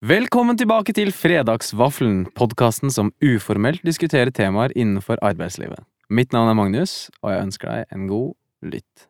Velkommen 0.00 0.56
tilbake 0.56 0.94
til 0.96 1.10
Fredagsvaffelen, 1.12 2.22
podkasten 2.32 2.88
som 2.88 3.10
uformelt 3.20 3.82
diskuterer 3.84 4.30
temaer 4.32 4.72
innenfor 4.72 5.20
arbeidslivet. 5.20 5.84
Mitt 6.08 6.32
navn 6.32 6.48
er 6.48 6.56
Magnus, 6.56 7.10
og 7.20 7.34
jeg 7.34 7.42
ønsker 7.44 7.68
deg 7.68 7.92
en 7.92 8.06
god 8.08 8.32
lytt. 8.64 9.04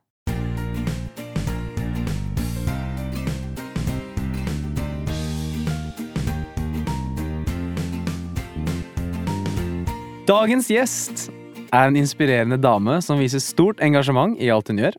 Dagens 10.27 10.73
gjest 10.75 11.31
er 11.71 11.87
en 11.87 12.01
inspirerende 12.03 12.59
dame 12.59 12.99
som 12.99 13.23
viser 13.23 13.39
stort 13.39 13.79
engasjement 13.79 14.35
i 14.43 14.51
alt 14.51 14.75
hun 14.75 14.83
gjør. 14.83 14.99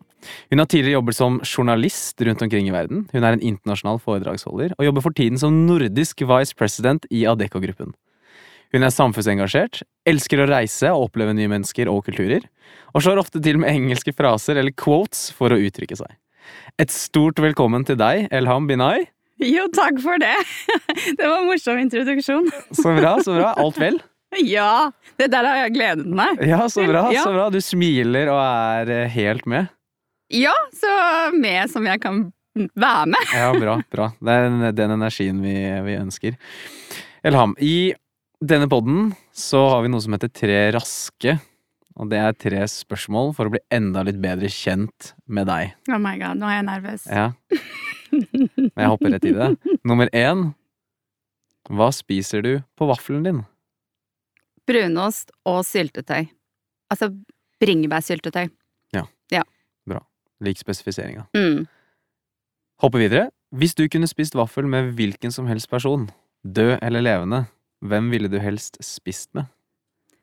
Hun 0.52 0.62
har 0.62 0.70
tidligere 0.70 1.00
jobbet 1.00 1.18
som 1.18 1.40
journalist 1.46 2.22
rundt 2.26 2.42
omkring 2.46 2.70
i 2.70 2.76
verden. 2.76 3.06
Hun 3.12 3.26
er 3.26 3.38
en 3.38 3.44
internasjonal 3.54 4.00
foredragsholder, 4.04 4.76
og 4.78 4.88
jobber 4.88 5.06
for 5.06 5.18
tiden 5.18 5.42
som 5.42 5.64
nordisk 5.68 6.24
vice 6.30 6.58
president 6.58 7.08
i 7.12 7.26
Adecco-gruppen. 7.30 7.94
Hun 8.72 8.88
er 8.88 8.94
samfunnsengasjert, 8.96 9.82
elsker 10.08 10.40
å 10.40 10.48
reise 10.48 10.92
og 10.96 11.10
oppleve 11.10 11.34
nye 11.36 11.52
mennesker 11.52 11.90
og 11.92 12.06
kulturer, 12.08 12.46
og 12.96 13.04
slår 13.04 13.20
ofte 13.20 13.42
til 13.44 13.60
med 13.60 13.74
engelske 13.74 14.14
fraser 14.16 14.62
eller 14.62 14.76
quotes 14.76 15.28
for 15.36 15.52
å 15.52 15.60
uttrykke 15.60 15.98
seg. 16.00 16.14
Et 16.80 16.92
stort 16.94 17.40
velkommen 17.44 17.84
til 17.88 18.00
deg, 18.00 18.30
Elham 18.32 18.70
Binay. 18.70 19.10
Jo, 19.42 19.66
takk 19.74 20.00
for 20.04 20.22
det! 20.22 20.38
Det 21.18 21.26
var 21.26 21.42
en 21.42 21.50
morsom 21.50 21.82
introduksjon. 21.82 22.48
Så 22.78 22.96
bra, 22.96 23.18
så 23.26 23.36
bra. 23.40 23.54
Alt 23.60 23.82
vel? 23.82 24.00
Ja! 24.48 24.92
Det 25.20 25.28
der 25.34 25.44
har 25.44 25.58
jeg 25.66 25.74
gledet 25.76 26.08
meg. 26.08 26.40
Ja, 26.48 26.64
så 26.72 26.86
bra, 26.88 27.04
så 27.12 27.34
bra. 27.34 27.50
Du 27.52 27.60
smiler 27.60 28.32
og 28.32 28.40
er 28.40 28.92
eh, 28.96 29.10
helt 29.12 29.44
med. 29.50 29.68
Ja, 30.32 30.54
så 30.74 30.92
med 31.36 31.70
som 31.72 31.86
jeg 31.88 32.00
kan 32.02 32.22
være 32.78 33.08
med. 33.12 33.32
Ja, 33.36 33.52
bra, 33.60 33.78
bra. 33.92 34.10
Det 34.22 34.30
er 34.36 34.50
den- 34.50 34.76
den 34.76 34.92
energien 34.98 35.42
vi, 35.42 35.54
vi 35.86 35.98
ønsker. 36.00 36.38
Elham, 37.24 37.56
i 37.60 37.94
denne 38.44 38.68
podden 38.70 39.14
så 39.34 39.70
har 39.70 39.82
vi 39.84 39.90
noe 39.90 40.02
som 40.02 40.14
heter 40.14 40.32
Tre 40.34 40.72
raske. 40.72 41.40
Og 42.00 42.08
det 42.10 42.18
er 42.18 42.32
tre 42.34 42.62
spørsmål 42.72 43.34
for 43.36 43.46
å 43.46 43.52
bli 43.52 43.60
enda 43.70 44.02
litt 44.08 44.20
bedre 44.24 44.48
kjent 44.48 45.12
med 45.28 45.46
deg. 45.48 45.74
Oh 45.92 45.98
my 46.00 46.18
god, 46.18 46.38
nå 46.40 46.48
er 46.48 46.62
jeg 46.62 46.66
nervøs. 46.70 47.04
Ja. 47.12 47.26
Men 48.12 48.72
jeg 48.78 48.88
hopper 48.88 49.12
rett 49.12 49.26
i 49.28 49.34
det. 49.36 49.50
Nummer 49.84 50.08
én. 50.16 50.54
Hva 51.70 51.92
spiser 51.94 52.42
du 52.42 52.64
på 52.80 52.88
vaffelen 52.88 53.24
din? 53.28 53.42
Brunost 54.68 55.32
og 55.46 55.64
syltetøy. 55.68 56.30
Altså 56.92 57.12
bringebærsyltetøy. 57.62 58.50
Lik 60.42 60.60
spesifiseringa. 60.62 61.28
Mm. 61.38 61.66
Hoppe 62.82 63.02
videre. 63.02 63.30
Hvis 63.54 63.76
du 63.78 63.86
kunne 63.92 64.10
spist 64.10 64.38
vaffel 64.38 64.66
med 64.70 64.94
hvilken 64.98 65.34
som 65.34 65.50
helst 65.50 65.70
person, 65.70 66.08
død 66.42 66.78
eller 66.82 67.04
levende, 67.04 67.44
hvem 67.82 68.10
ville 68.14 68.30
du 68.32 68.40
helst 68.42 68.80
spist 68.86 69.34
med? 69.38 69.50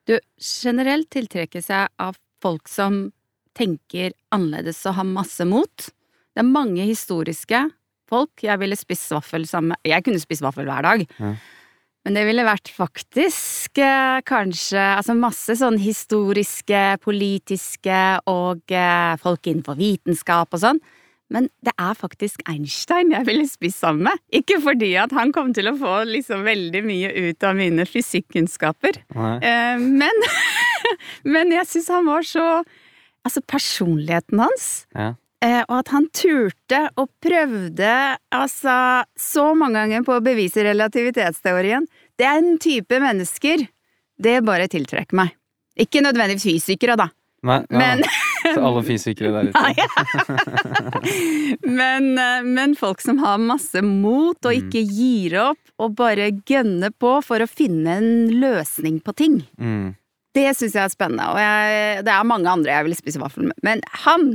Du, 0.08 0.16
generelt 0.40 1.10
tiltrekkes 1.12 1.68
jeg 1.70 1.90
av 2.00 2.16
folk 2.42 2.70
som 2.70 3.10
tenker 3.58 4.14
annerledes 4.34 4.80
og 4.88 4.96
har 4.98 5.08
masse 5.08 5.44
mot. 5.46 5.90
Det 6.32 6.42
er 6.42 6.48
mange 6.48 6.86
historiske 6.88 7.66
folk 8.08 8.44
jeg 8.44 8.60
ville 8.62 8.78
spist 8.78 9.10
vaffel 9.12 9.44
sammen 9.48 9.74
med. 9.74 9.82
Jeg 9.86 10.06
kunne 10.06 10.22
spist 10.22 10.44
vaffel 10.44 10.68
hver 10.68 10.86
dag. 10.86 11.04
Ja. 11.18 11.34
Men 12.06 12.16
det 12.16 12.24
ville 12.28 12.46
vært 12.46 12.70
faktisk 12.72 13.80
eh, 13.82 14.20
kanskje 14.28 14.80
altså 14.80 15.16
masse 15.18 15.58
sånn 15.60 15.76
historiske, 15.82 16.84
politiske 17.04 17.98
og 18.30 18.72
eh, 18.72 19.18
folk 19.20 19.50
innenfor 19.50 19.76
vitenskap 19.80 20.54
og 20.54 20.62
sånn. 20.62 20.80
Men 21.28 21.50
det 21.60 21.74
er 21.76 21.96
faktisk 21.98 22.40
Einstein 22.48 23.12
jeg 23.12 23.26
ville 23.28 23.44
spist 23.50 23.82
sammen 23.82 24.06
med. 24.08 24.22
Ikke 24.32 24.56
fordi 24.64 24.94
at 24.96 25.12
han 25.12 25.34
kom 25.36 25.52
til 25.56 25.68
å 25.68 25.76
få 25.76 26.00
liksom 26.08 26.46
veldig 26.46 26.80
mye 26.86 27.10
ut 27.28 27.44
av 27.44 27.58
mine 27.58 27.84
fysikkunnskaper. 27.84 29.02
Eh, 29.12 29.76
men, 29.82 30.24
men 31.34 31.52
jeg 31.52 31.68
syns 31.68 31.90
han 31.98 32.08
var 32.08 32.28
så 32.28 32.50
Altså, 33.26 33.42
personligheten 33.44 34.38
hans, 34.40 34.86
Ja. 34.94 35.10
Eh, 35.44 35.62
og 35.66 35.74
at 35.80 35.92
han 35.94 36.08
turte 36.14 36.82
og 36.98 37.10
prøvde 37.24 37.92
altså 38.34 38.78
så 39.18 39.50
mange 39.58 39.82
ganger 39.82 40.06
på 40.06 40.18
å 40.18 40.24
bevise 40.24 40.64
relativitetsteorien, 40.66 41.86
er 42.18 42.48
type 42.58 42.98
mennesker 42.98 43.68
det 44.18 44.40
bare 44.42 44.66
tiltrekker 44.70 45.14
meg. 45.18 45.36
Ikke 45.78 46.02
nødvendigvis 46.02 46.48
fysikere, 46.48 46.96
da, 46.98 47.06
Nei, 47.46 47.60
ja. 47.70 47.78
men, 47.78 48.02
Så 48.54 48.62
alle 48.64 48.82
fysikere 48.82 49.30
der 49.30 49.50
ute. 49.50 49.60
men, 51.80 52.10
eh, 52.18 52.42
men 52.42 52.74
folk 52.78 53.02
som 53.04 53.20
har 53.22 53.38
masse 53.42 53.82
mot 53.84 54.48
og 54.48 54.58
ikke 54.58 54.82
gir 54.82 55.38
opp 55.42 55.62
og 55.78 55.94
bare 55.98 56.32
gønner 56.48 56.90
på 56.90 57.18
for 57.22 57.44
å 57.44 57.50
finne 57.50 57.98
en 58.00 58.10
løsning 58.40 58.98
på 59.04 59.14
ting. 59.18 59.40
Mm. 59.60 59.94
Det 60.34 60.50
syns 60.54 60.74
jeg 60.74 60.84
er 60.84 60.92
spennende, 60.92 61.28
og 61.32 61.38
jeg, 61.40 62.02
det 62.06 62.14
er 62.14 62.26
mange 62.28 62.50
andre 62.50 62.74
jeg 62.74 62.88
vil 62.88 62.98
spise 62.98 63.22
vaffel 63.22 63.48
med. 63.50 63.58
Men 63.66 63.82
han 64.04 64.28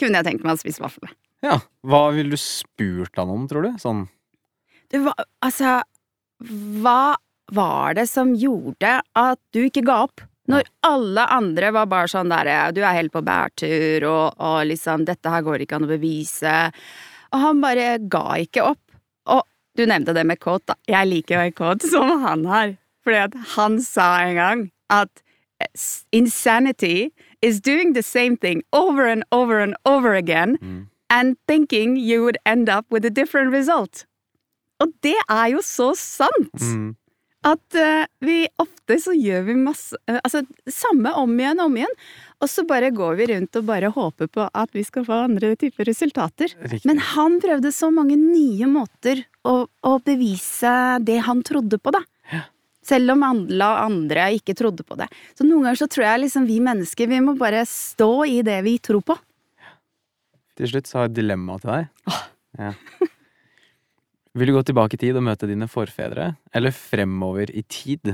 kunne 0.00 0.20
jeg 0.20 0.28
tenkt 0.28 0.46
meg 0.46 0.56
å 0.56 0.60
spise 0.60 0.82
vaffel 0.82 1.06
med. 1.08 1.16
Ja. 1.44 1.58
Hva 1.86 2.02
ville 2.16 2.32
du 2.34 2.40
spurt 2.40 3.18
han 3.20 3.32
om, 3.32 3.44
tror 3.48 3.66
du? 3.66 3.74
Sånn 3.80 4.06
Det 4.90 5.02
var, 5.04 5.18
altså, 5.44 5.80
hva 6.80 7.16
var 7.52 7.96
det 7.98 8.06
som 8.10 8.32
gjorde 8.34 9.00
at 9.16 9.40
du 9.54 9.66
ikke 9.66 9.84
ga 9.86 10.02
opp? 10.06 10.24
Når 10.46 10.66
alle 10.86 11.26
andre 11.34 11.72
var 11.74 11.88
bare 11.90 12.10
sånn 12.10 12.30
der 12.30 12.72
Du 12.74 12.80
er 12.84 12.94
helt 12.94 13.12
på 13.14 13.22
bærtur, 13.26 14.06
og, 14.06 14.38
og 14.38 14.58
liksom 14.70 15.06
Dette 15.08 15.30
her 15.32 15.44
går 15.46 15.64
ikke 15.64 15.80
an 15.80 15.88
å 15.88 15.90
bevise. 15.90 16.56
Og 17.34 17.42
han 17.42 17.62
bare 17.62 17.96
ga 17.98 18.38
ikke 18.42 18.66
opp. 18.70 18.82
Og 19.34 19.42
du 19.76 19.84
nevnte 19.90 20.14
det 20.16 20.24
med 20.26 20.40
quote, 20.40 20.72
da. 20.72 20.78
Jeg 20.88 21.10
liker 21.10 21.36
jo 21.36 21.46
en 21.48 21.56
quote 21.56 21.90
som 21.90 22.12
han 22.22 22.46
har. 22.48 22.76
Fordi 23.06 23.22
at 23.26 23.34
han 23.56 23.80
sa 23.82 24.08
en 24.22 24.38
gang 24.38 24.66
at 24.94 25.22
insanity 26.14 27.10
is 27.46 27.60
doing 27.70 27.94
the 27.96 28.02
same 28.02 28.36
thing 28.44 28.62
over 28.72 29.06
and 29.12 29.24
over 29.30 29.60
and 29.62 29.74
over 29.94 30.14
again 30.18 30.56
Mm. 30.62 30.84
and 31.10 31.36
thinking 31.46 31.96
you 31.96 32.22
would 32.24 32.38
end 32.44 32.68
up 32.68 32.86
with 32.90 33.06
a 33.06 33.10
different 33.22 33.52
result. 33.54 34.04
Og 34.82 34.90
det 35.06 35.16
er 35.30 35.50
jo 35.54 35.60
så 35.64 35.92
sant! 35.96 36.52
mm. 36.60 36.94
At 37.46 37.76
uh, 37.78 38.06
vi 38.26 38.40
ofte 38.58 38.96
så 38.98 39.12
gjør 39.14 39.44
vi 39.46 39.54
masse 39.54 39.94
uh, 40.10 40.16
Altså 40.24 40.40
samme 40.66 41.12
om 41.14 41.30
igjen 41.38 41.60
og 41.62 41.68
om 41.70 41.76
igjen, 41.78 41.92
og 42.42 42.50
så 42.50 42.64
bare 42.66 42.88
går 42.90 43.14
vi 43.20 43.28
rundt 43.30 43.58
og 43.60 43.68
bare 43.68 43.90
håper 43.94 44.26
på 44.34 44.48
at 44.50 44.72
vi 44.74 44.82
skal 44.88 45.06
få 45.06 45.20
andre 45.28 45.52
typer 45.60 45.86
resultater. 45.86 46.50
Riktig. 46.66 46.82
Men 46.90 46.98
han 47.12 47.38
prøvde 47.44 47.70
så 47.76 47.92
mange 47.94 48.16
nye 48.18 48.66
måter 48.66 49.22
å, 49.46 49.54
å 49.86 49.92
bevise 50.02 50.74
det 51.06 51.20
han 51.28 51.44
trodde 51.46 51.78
på, 51.78 51.94
da. 51.94 52.02
Selv 52.86 53.16
om 53.16 53.24
alle 53.26 53.70
andre 53.82 54.28
ikke 54.36 54.54
trodde 54.58 54.86
på 54.86 54.98
det. 54.98 55.08
Så 55.34 55.46
noen 55.46 55.66
ganger 55.66 55.80
så 55.80 55.88
tror 55.90 56.06
jeg 56.06 56.22
liksom 56.26 56.46
vi 56.46 56.60
mennesker, 56.62 57.10
vi 57.10 57.22
må 57.24 57.34
bare 57.38 57.64
stå 57.66 58.12
i 58.30 58.40
det 58.46 58.60
vi 58.66 58.76
tror 58.78 59.02
på. 59.06 59.16
Til 60.56 60.70
slutt 60.70 60.88
så 60.88 61.00
har 61.00 61.08
jeg 61.08 61.16
et 61.16 61.20
dilemma 61.20 61.58
til 61.60 61.72
deg. 61.72 62.20
Ja. 62.60 62.72
Vil 64.36 64.50
du 64.50 64.56
gå 64.58 64.62
tilbake 64.68 64.98
i 64.98 65.00
tid 65.00 65.16
og 65.16 65.24
møte 65.24 65.48
dine 65.48 65.68
forfedre, 65.68 66.34
eller 66.52 66.74
fremover 66.76 67.48
i 67.56 67.62
tid 67.72 68.12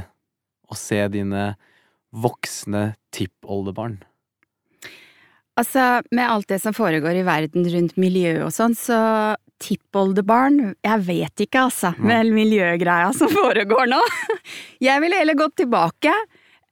og 0.71 0.79
se 0.79 1.01
dine 1.11 1.53
voksne 2.15 2.93
tippoldebarn? 3.15 3.99
Altså, 5.59 6.01
med 6.15 6.31
alt 6.31 6.49
det 6.49 6.61
som 6.63 6.75
foregår 6.77 7.19
i 7.19 7.27
verden 7.27 7.67
rundt 7.75 7.99
miljø 8.01 8.39
og 8.47 8.53
sånn, 8.55 8.77
så 8.79 8.99
tippoldebarn 9.63 10.75
Jeg 10.83 11.03
vet 11.07 11.45
ikke, 11.47 11.67
altså, 11.69 11.93
med 11.99 12.33
miljøgreia 12.35 13.11
som 13.17 13.31
foregår 13.33 13.91
nå. 13.93 14.01
Jeg 14.89 15.03
ville 15.03 15.19
heller 15.21 15.39
gått 15.39 15.61
tilbake. 15.63 16.13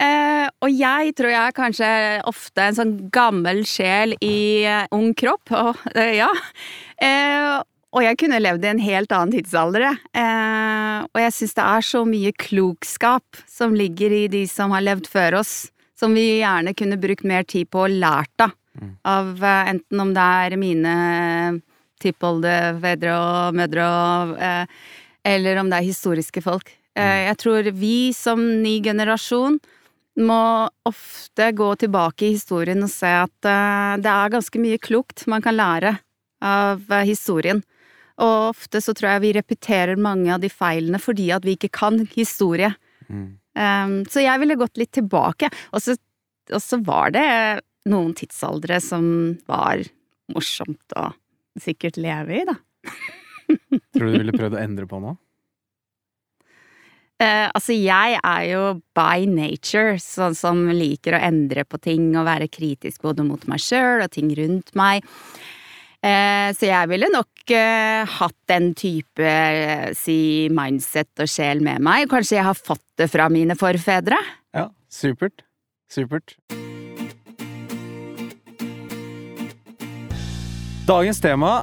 Eh, 0.01 0.47
og 0.65 0.71
jeg 0.73 1.11
tror 1.13 1.29
jeg 1.29 1.41
er 1.45 1.53
kanskje 1.53 1.89
ofte 2.31 2.63
en 2.65 2.77
sånn 2.79 2.93
gammel 3.13 3.67
sjel 3.69 4.15
i 4.25 4.65
eh, 4.65 4.87
ung 4.97 5.11
kropp, 5.13 5.53
og 5.61 5.83
eh, 5.93 6.15
ja. 6.23 6.31
Og 7.91 8.05
jeg 8.07 8.17
kunne 8.23 8.39
levd 8.41 8.65
i 8.65 8.71
en 8.71 8.81
helt 8.81 9.13
annen 9.13 9.35
tidsalder, 9.35 9.83
og 9.91 11.19
jeg 11.19 11.33
syns 11.35 11.57
det 11.57 11.65
er 11.65 11.87
så 11.89 12.03
mye 12.07 12.31
klokskap 12.39 13.41
som 13.51 13.75
ligger 13.75 14.15
i 14.15 14.21
de 14.31 14.45
som 14.47 14.71
har 14.77 14.85
levd 14.87 15.09
før 15.11 15.41
oss, 15.41 15.55
som 15.99 16.15
vi 16.15 16.39
gjerne 16.39 16.77
kunne 16.79 17.01
brukt 17.03 17.27
mer 17.27 17.43
tid 17.51 17.67
på 17.73 17.89
og 17.89 17.97
lært 17.99 18.45
av. 18.47 18.55
Av 19.05 19.45
eh, 19.45 19.71
enten 19.75 20.01
om 20.01 20.13
det 20.15 20.27
er 20.45 20.57
mine 20.61 20.95
tippoldevedre 22.03 23.15
og 23.17 23.59
mødre 23.61 23.87
og 23.87 24.37
eh, 24.41 24.67
Eller 25.25 25.59
om 25.61 25.69
det 25.69 25.77
er 25.77 25.85
historiske 25.85 26.41
folk. 26.41 26.71
Eh, 26.97 27.27
jeg 27.29 27.37
tror 27.43 27.71
vi 27.77 28.13
som 28.17 28.41
ny 28.63 28.79
generasjon 28.83 29.59
må 30.21 30.69
ofte 30.89 31.51
gå 31.57 31.69
tilbake 31.81 32.27
i 32.27 32.35
historien 32.35 32.83
og 32.83 32.91
se 32.93 33.11
at 33.23 33.49
eh, 33.49 33.99
det 34.03 34.11
er 34.11 34.33
ganske 34.33 34.63
mye 34.63 34.81
klokt 34.83 35.27
man 35.31 35.45
kan 35.45 35.59
lære 35.59 35.99
av 36.45 36.83
eh, 36.91 37.07
historien. 37.09 37.63
Og 38.21 38.51
ofte 38.51 38.83
så 38.85 38.95
tror 38.97 39.15
jeg 39.15 39.25
vi 39.25 39.37
repeterer 39.39 40.01
mange 40.01 40.33
av 40.35 40.43
de 40.43 40.51
feilene 40.53 41.01
fordi 41.01 41.31
at 41.37 41.47
vi 41.47 41.57
ikke 41.57 41.73
kan 41.79 42.03
historie. 42.17 42.73
Mm. 43.09 43.29
Um, 43.57 43.95
så 44.13 44.23
jeg 44.23 44.43
ville 44.43 44.59
gått 44.61 44.77
litt 44.79 44.93
tilbake. 44.93 45.49
Og 45.73 45.83
så, 45.83 45.97
og 46.53 46.61
så 46.61 46.79
var 46.85 47.15
det 47.17 47.25
noen 47.89 48.13
tidsaldre 48.19 48.77
som 48.85 49.07
var 49.49 49.81
morsomt 50.35 50.99
å 51.01 51.09
sikkert 51.63 51.99
leve 52.01 52.41
i, 52.41 52.45
da. 52.49 52.57
Tror 53.95 54.07
du 54.07 54.15
du 54.15 54.19
ville 54.19 54.37
prøvd 54.37 54.57
å 54.57 54.63
endre 54.63 54.89
på 54.91 55.01
noe? 55.03 55.19
Eh, 57.21 57.47
altså, 57.53 57.75
jeg 57.77 58.17
er 58.17 58.45
jo 58.49 58.65
by 58.97 59.27
nature 59.29 59.99
sånn 60.01 60.37
som 60.39 60.63
liker 60.73 61.19
å 61.19 61.25
endre 61.27 61.67
på 61.69 61.81
ting 61.83 62.15
og 62.15 62.25
være 62.31 62.49
kritisk 62.49 63.05
både 63.05 63.27
mot 63.27 63.45
meg 63.51 63.61
sjøl 63.61 64.07
og 64.07 64.13
ting 64.15 64.33
rundt 64.39 64.73
meg. 64.79 65.05
Eh, 66.01 66.49
så 66.57 66.65
jeg 66.71 66.89
ville 66.89 67.11
nok 67.13 67.53
eh, 67.53 68.09
hatt 68.09 68.39
den 68.49 68.71
type 68.79 69.27
eh, 69.27 69.91
si 69.99 70.49
mindset 70.57 71.27
og 71.27 71.29
sjel 71.29 71.61
med 71.65 71.85
meg. 71.85 72.09
Kanskje 72.09 72.39
jeg 72.39 72.49
har 72.49 72.57
fått 72.57 72.87
det 73.01 73.11
fra 73.13 73.29
mine 73.33 73.59
forfedre? 73.59 74.17
Ja, 74.57 74.71
supert. 74.89 75.45
Supert. 75.93 76.39
Dagens 80.91 81.21
tema 81.23 81.61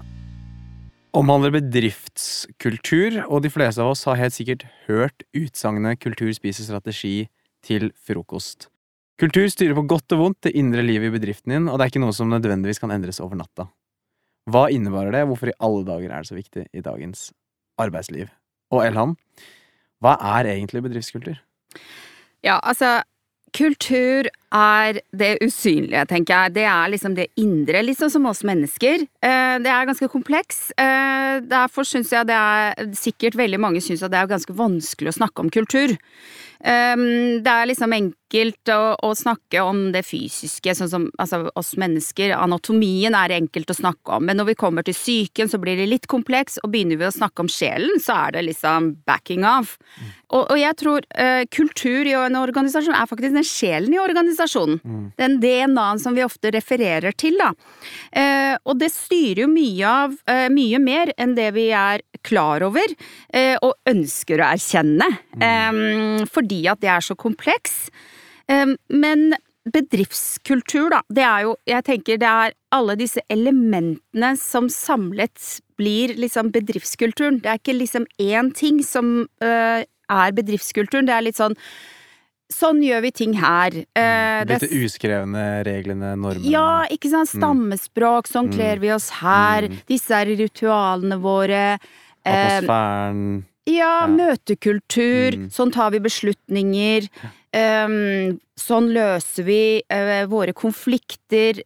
omhandler 1.12 1.52
bedriftskultur, 1.58 3.18
og 3.26 3.42
de 3.44 3.50
fleste 3.52 3.84
av 3.84 3.90
oss 3.92 4.06
har 4.08 4.16
helt 4.22 4.36
sikkert 4.38 4.64
hørt 4.86 5.26
utsagnet 5.36 6.00
'kultur 6.00 6.30
spiser 6.32 6.64
strategi' 6.64 7.28
til 7.60 7.92
frokost. 8.08 8.70
Kultur 9.20 9.50
styrer 9.52 9.76
på 9.76 9.84
godt 9.84 10.16
og 10.16 10.22
vondt 10.22 10.48
det 10.48 10.56
indre 10.56 10.80
livet 10.80 11.12
i 11.12 11.20
bedriften 11.20 11.52
din, 11.52 11.68
og 11.68 11.76
det 11.76 11.84
er 11.84 11.92
ikke 11.92 12.04
noe 12.06 12.16
som 12.16 12.32
nødvendigvis 12.32 12.80
kan 12.80 12.94
endres 12.96 13.20
over 13.20 13.36
natta. 13.36 13.68
Hva 14.48 14.70
innebærer 14.72 15.12
det, 15.12 15.28
hvorfor 15.28 15.52
i 15.52 15.60
alle 15.60 15.84
dager 15.84 16.08
er 16.08 16.24
det 16.24 16.32
så 16.32 16.40
viktig 16.40 16.66
i 16.72 16.86
dagens 16.88 17.34
arbeidsliv? 17.78 18.32
Og 18.72 18.86
Elham, 18.88 19.18
hva 20.00 20.16
er 20.38 20.56
egentlig 20.56 20.88
bedriftskultur? 20.88 21.36
Ja, 22.46 22.62
altså 22.64 23.04
Kultur 23.56 24.28
er 24.54 25.00
det 25.16 25.38
usynlige, 25.44 26.04
tenker 26.10 26.34
jeg. 26.34 26.54
Det 26.58 26.66
er 26.68 26.92
liksom 26.92 27.16
det 27.18 27.30
indre, 27.40 27.82
liksom 27.86 28.12
som 28.12 28.28
oss 28.30 28.44
mennesker. 28.48 29.06
Eh, 29.24 29.56
det 29.64 29.72
er 29.72 29.88
ganske 29.88 30.10
kompleks. 30.12 30.70
Eh, 30.78 31.40
derfor 31.48 31.88
syns 31.88 32.12
jeg 32.12 32.28
det 32.28 32.36
er 32.36 32.92
Sikkert 32.98 33.38
veldig 33.40 33.60
mange 33.62 33.82
syns 33.84 34.04
at 34.04 34.12
det 34.12 34.20
er 34.20 34.30
ganske 34.30 34.56
vanskelig 34.58 35.14
å 35.14 35.18
snakke 35.20 35.44
om 35.44 35.52
kultur. 35.54 35.96
Um, 36.58 37.44
det 37.46 37.52
er 37.54 37.68
liksom 37.70 37.94
enkelt 37.94 38.72
å, 38.74 38.96
å, 39.06 39.12
snakke 39.16 39.62
om 39.62 39.92
det 39.94 40.02
fysiske, 40.08 40.74
sånn 40.76 40.90
som 40.90 41.06
altså, 41.22 41.44
oss 41.56 41.76
mennesker. 41.80 42.34
Anatomien 42.36 43.16
er 43.16 43.36
enkelt 43.38 43.70
å 43.72 43.78
snakke 43.78 44.18
om, 44.18 44.26
men 44.28 44.40
når 44.42 44.52
vi 44.52 44.58
kommer 44.60 44.88
til 44.88 44.98
psyken, 44.98 45.52
så 45.52 45.60
blir 45.62 45.78
det 45.78 45.88
litt 45.88 46.08
kompleks, 46.10 46.58
og 46.64 46.74
begynner 46.74 47.00
vi 47.00 47.08
å 47.08 47.14
snakke 47.14 47.46
om 47.46 47.52
sjelen, 47.52 48.02
så 48.04 48.18
er 48.26 48.38
det 48.38 48.48
liksom 48.50 48.96
backing 49.08 49.46
off. 49.48 49.78
Mm. 50.00 50.10
Og, 50.28 50.42
og, 50.42 50.58
jeg 50.60 50.76
tror 50.82 51.06
uh, 51.16 51.44
kultur 51.54 52.10
i 52.10 52.16
en 52.18 52.40
organisasjon 52.42 52.98
er 52.98 53.08
faktisk 53.08 53.38
den 53.38 53.48
sjelen 53.48 53.94
i 53.94 54.02
organisasjonen. 54.02 54.82
Mm. 54.84 55.06
Den 55.22 55.38
DNA-en 55.44 56.02
som 56.04 56.18
vi 56.18 56.26
ofte 56.26 56.52
refererer 56.52 57.16
til, 57.16 57.38
da. 57.40 57.54
Uh, 58.12 58.58
og 58.68 58.82
det 58.82 58.92
styrer 58.92 59.46
jo 59.46 59.52
mye 59.52 59.88
av 59.88 60.18
uh, 60.28 60.48
mye 60.52 60.82
mer 60.84 61.14
enn 61.16 61.38
det 61.38 61.52
vi 61.56 61.70
er 61.76 62.04
klar 62.28 62.64
over, 62.66 62.92
og 63.64 63.76
ønsker 63.88 64.42
å 64.42 64.48
erkjenne. 64.50 65.06
Mm. 65.38 65.44
Um, 65.46 66.26
for 66.32 66.47
fordi 66.48 66.64
at 66.72 66.80
det 66.82 66.90
er 66.90 67.04
så 67.04 67.16
kompleks. 67.20 67.90
Men 68.48 69.34
bedriftskultur, 69.68 70.90
da, 70.94 71.02
det 71.12 71.24
er 71.24 71.42
jo 71.44 71.56
Jeg 71.68 71.84
tenker 71.84 72.20
det 72.22 72.30
er 72.30 72.54
alle 72.72 72.96
disse 72.96 73.20
elementene 73.30 74.36
som 74.40 74.70
samlet 74.72 75.60
blir 75.78 76.16
liksom 76.16 76.52
bedriftskulturen. 76.56 77.42
Det 77.44 77.52
er 77.52 77.60
ikke 77.60 77.78
liksom 77.78 78.08
én 78.20 78.54
ting 78.56 78.82
som 78.84 79.28
uh, 79.44 79.84
er 79.84 80.34
bedriftskulturen, 80.36 81.08
det 81.08 81.16
er 81.16 81.28
litt 81.30 81.40
sånn 81.40 81.58
Sånn 82.48 82.78
gjør 82.80 83.02
vi 83.04 83.10
ting 83.12 83.34
her. 83.36 83.74
Eh, 83.92 84.46
Disse 84.48 84.70
uskrevne 84.72 85.66
reglene, 85.68 86.14
normene. 86.16 86.48
Ja, 86.48 86.86
ikke 86.88 87.10
sant. 87.12 87.28
Mm. 87.28 87.42
Stammespråk, 87.42 88.30
sånn 88.32 88.48
kler 88.54 88.78
mm. 88.78 88.84
vi 88.86 88.92
oss 88.96 89.10
her. 89.20 89.68
Mm. 89.68 89.82
Disse 89.92 90.16
er 90.16 90.32
ritualene 90.32 91.18
våre. 91.20 91.66
Atmosfæren. 92.24 93.26
Ja, 93.68 94.06
ja. 94.06 94.08
møtekultur. 94.08 95.36
Mm. 95.36 95.50
Sånn 95.54 95.74
tar 95.76 95.92
vi 95.96 96.02
beslutninger. 96.04 97.10
Um, 97.52 98.38
sånn 98.60 98.90
løser 98.96 99.48
vi 99.48 99.62
uh, 99.92 100.24
våre 100.32 100.56
konflikter. 100.58 101.62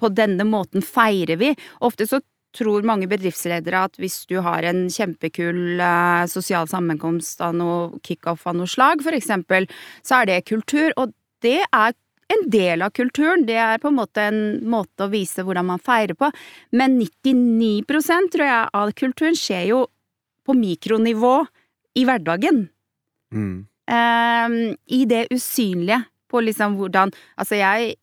På 0.00 0.10
denne 0.12 0.44
måten 0.44 0.84
feirer 0.84 1.40
vi. 1.40 1.52
Ofte 1.86 2.08
så 2.10 2.20
tror 2.54 2.86
mange 2.86 3.08
bedriftsledere 3.10 3.80
at 3.88 3.98
hvis 3.98 4.20
du 4.30 4.36
har 4.44 4.66
en 4.68 4.84
kjempekul 4.92 5.80
uh, 5.80 6.22
sosial 6.30 6.68
sammenkomst 6.70 7.42
av 7.42 7.56
noe 7.58 7.98
kickoff 8.06 8.46
av 8.50 8.58
noe 8.60 8.70
slag, 8.70 9.02
for 9.02 9.16
eksempel, 9.16 9.66
så 10.06 10.20
er 10.20 10.30
det 10.30 10.44
kultur. 10.50 10.92
Og 11.00 11.14
det 11.44 11.60
er 11.64 11.96
en 12.32 12.46
del 12.50 12.84
av 12.84 12.92
kulturen. 12.96 13.44
Det 13.48 13.58
er 13.60 13.80
på 13.82 13.90
en 13.90 13.98
måte 13.98 14.28
en 14.28 14.44
måte 14.70 15.06
å 15.06 15.12
vise 15.12 15.44
hvordan 15.44 15.72
man 15.72 15.82
feirer 15.82 16.16
på. 16.18 16.30
Men 16.76 16.98
99% 17.00 18.32
tror 18.34 18.48
jeg 18.48 18.72
av 18.84 18.94
kulturen 18.98 19.36
skjer 19.38 19.68
jo 19.72 19.84
på 20.44 20.56
mikronivå 20.58 21.36
i 21.98 22.04
hverdagen. 22.06 22.66
Mm. 23.34 23.66
Um, 23.84 24.56
I 24.86 25.04
det 25.08 25.26
usynlige. 25.34 26.04
På 26.30 26.40
liksom 26.42 26.74
hvordan 26.80 27.12
Altså, 27.38 27.54
jeg 27.60 27.94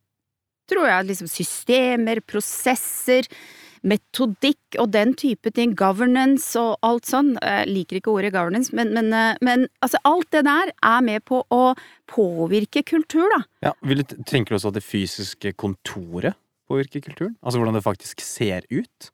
tror 0.71 0.87
jeg 0.87 1.09
liksom 1.09 1.27
systemer, 1.27 2.21
prosesser, 2.23 3.27
metodikk 3.81 4.77
og 4.79 4.91
den 4.93 5.13
type 5.17 5.51
ting, 5.55 5.73
governance 5.77 6.53
og 6.59 6.77
alt 6.85 7.09
sånn, 7.09 7.33
jeg 7.41 7.69
liker 7.71 7.97
ikke 7.97 8.13
ordet 8.13 8.33
governance, 8.35 8.73
men, 8.77 8.93
men, 8.93 9.09
eh, 9.15 9.39
men 9.41 9.65
altså 9.81 9.99
alt 10.07 10.29
det 10.35 10.43
der 10.45 10.69
er 10.69 10.99
med 11.05 11.25
på 11.25 11.41
å 11.49 11.73
påvirke 12.11 12.85
kultur, 12.87 13.25
da. 13.33 13.41
Ja, 13.69 13.73
vil 13.87 14.03
du, 14.03 14.15
Tenker 14.27 14.53
du 14.53 14.59
også 14.59 14.71
at 14.71 14.77
det 14.77 14.85
fysiske 14.85 15.55
kontoret 15.57 16.37
påvirker 16.69 17.03
kulturen? 17.09 17.35
Altså 17.41 17.61
hvordan 17.61 17.79
det 17.79 17.85
faktisk 17.87 18.21
ser 18.23 18.67
ut? 18.71 19.11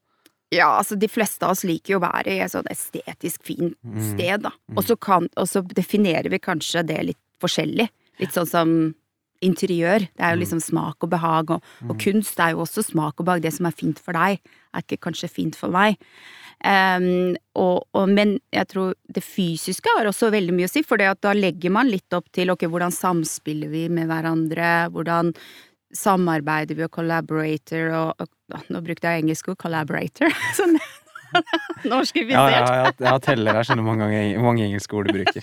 Ja, 0.53 0.69
altså 0.77 0.95
de 0.95 1.09
fleste 1.11 1.43
av 1.43 1.57
oss 1.57 1.65
liker 1.67 1.95
jo 1.95 1.99
å 1.99 2.05
være 2.05 2.37
i 2.37 2.39
et 2.43 2.53
sånn 2.53 2.69
estetisk 2.71 3.43
fint 3.47 3.75
mm. 3.83 3.97
sted, 4.13 4.45
da. 4.45 4.53
Mm. 4.69 4.77
Og 4.77 4.85
så, 4.87 4.95
kan, 4.95 5.27
og 5.35 5.49
så 5.51 5.63
definerer 5.75 6.31
vi 6.31 6.39
kanskje 6.39 6.85
det 6.87 7.01
litt 7.09 7.21
forskjellig. 7.43 7.89
Litt 8.21 8.33
sånn 8.33 8.49
som 8.49 8.71
interiør. 9.43 10.07
Det 10.07 10.23
er 10.23 10.33
jo 10.33 10.39
mm. 10.39 10.43
liksom 10.45 10.63
smak 10.63 11.03
og 11.03 11.11
behag, 11.11 11.51
og, 11.57 11.75
og 11.85 11.99
kunst 12.01 12.39
er 12.41 12.55
jo 12.55 12.63
også 12.63 12.85
smak 12.87 13.19
og 13.19 13.27
behag. 13.27 13.43
Det 13.43 13.53
som 13.57 13.67
er 13.69 13.75
fint 13.75 13.99
for 14.01 14.17
deg, 14.17 14.39
er 14.39 14.85
ikke 14.85 15.01
kanskje 15.09 15.29
fint 15.29 15.59
for 15.59 15.73
meg. 15.73 15.99
Um, 16.65 17.35
og, 17.53 17.83
og, 17.93 18.07
men 18.09 18.39
jeg 18.49 18.65
tror 18.71 18.95
det 19.13 19.21
fysiske 19.21 19.91
har 19.93 20.07
også 20.09 20.31
veldig 20.33 20.55
mye 20.57 20.69
å 20.69 20.71
si, 20.71 20.81
for 20.81 20.97
da 20.97 21.33
legger 21.37 21.73
man 21.75 21.91
litt 21.91 22.15
opp 22.17 22.31
til 22.33 22.49
ok, 22.49 22.65
hvordan 22.71 22.95
samspiller 22.95 23.69
vi 23.69 23.83
med 23.93 24.09
hverandre, 24.09 24.87
hvordan 24.95 25.35
samarbeider 25.97 26.77
vi 26.77 26.85
og 26.85 26.93
collaborator 26.93 27.91
og, 27.97 28.21
og 28.21 28.33
Nå 28.71 28.79
brukte 28.79 29.09
jeg 29.11 29.25
engelsk 29.25 29.49
ord, 29.51 29.57
collaborator. 29.59 30.31
Sånn 30.55 30.77
norskifisert. 31.87 32.37
Ja, 32.37 32.49
ja, 32.51 32.67
jeg, 32.85 32.93
jeg 33.01 33.11
har 33.11 33.23
teller, 33.23 33.57
her, 33.57 33.67
skjønner 33.67 33.87
hvor 33.87 33.97
mange, 33.99 34.21
mange 34.43 34.65
engelske 34.67 34.97
ord 34.97 35.09
du 35.09 35.17
bruker. 35.17 35.41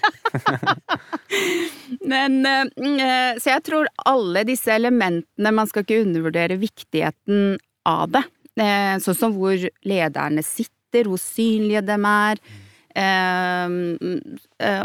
Men 2.13 2.41
uh, 2.45 3.37
Så 3.41 3.53
jeg 3.53 3.65
tror 3.67 3.91
alle 4.09 4.45
disse 4.49 4.73
elementene 4.73 5.53
Man 5.55 5.69
skal 5.71 5.85
ikke 5.85 6.03
undervurdere 6.05 6.59
viktigheten 6.61 7.59
av 7.89 8.15
det. 8.15 8.25
Uh, 8.61 8.97
sånn 9.03 9.19
som 9.19 9.35
hvor 9.37 9.59
lederne 9.85 10.45
sitter, 10.47 11.11
hvor 11.11 11.21
synlige 11.21 11.85
de 11.85 11.99
er. 12.15 12.41
Uh, 12.95 13.69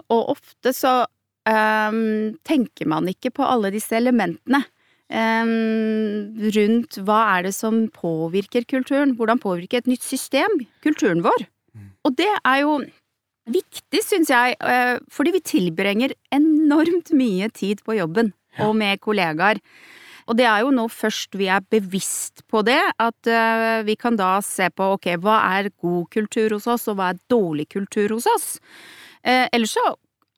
og 0.09 0.35
ofte 0.35 0.75
så 0.75 1.01
tenker 2.45 2.85
man 2.91 3.07
ikke 3.09 3.31
på 3.33 3.45
alle 3.47 3.71
disse 3.73 3.95
elementene 3.97 4.59
rundt 5.09 6.99
hva 7.01 7.19
er 7.35 7.47
det 7.47 7.53
som 7.57 7.87
påvirker 7.89 8.67
kulturen, 8.69 9.15
hvordan 9.17 9.41
påvirker 9.41 9.81
et 9.81 9.89
nytt 9.89 10.05
system 10.05 10.59
kulturen 10.85 11.23
vår. 11.25 11.47
Mm. 11.73 11.87
Og 12.05 12.17
det 12.19 12.29
er 12.29 12.59
jo 12.61 12.75
viktig, 13.49 14.01
syns 14.05 14.29
jeg, 14.29 14.57
eh, 14.61 14.99
fordi 15.09 15.33
vi 15.33 15.41
tilbringer 15.41 16.13
enormt 16.31 17.09
mye 17.09 17.49
tid 17.49 17.81
på 17.85 17.97
jobben 17.97 18.33
og 18.59 18.75
med 18.75 18.99
kollegaer. 19.01 19.57
Og 20.29 20.37
det 20.37 20.45
er 20.45 20.61
jo 20.61 20.73
nå 20.73 20.85
først 20.93 21.33
vi 21.39 21.47
er 21.49 21.65
bevisst 21.73 22.43
på 22.51 22.61
det, 22.61 22.81
at 23.01 23.29
uh, 23.33 23.81
vi 23.81 23.95
kan 23.97 24.17
da 24.19 24.35
se 24.45 24.67
på 24.69 24.91
ok, 24.93 25.15
hva 25.23 25.39
er 25.57 25.71
god 25.81 26.05
kultur 26.13 26.53
hos 26.53 26.67
oss, 26.69 26.85
og 26.91 26.99
hva 26.99 27.09
er 27.09 27.23
dårlig 27.33 27.65
kultur 27.73 28.13
hos 28.13 28.27
oss. 28.29 28.59
Uh, 29.25 29.49
ellers 29.49 29.73
så 29.73 29.87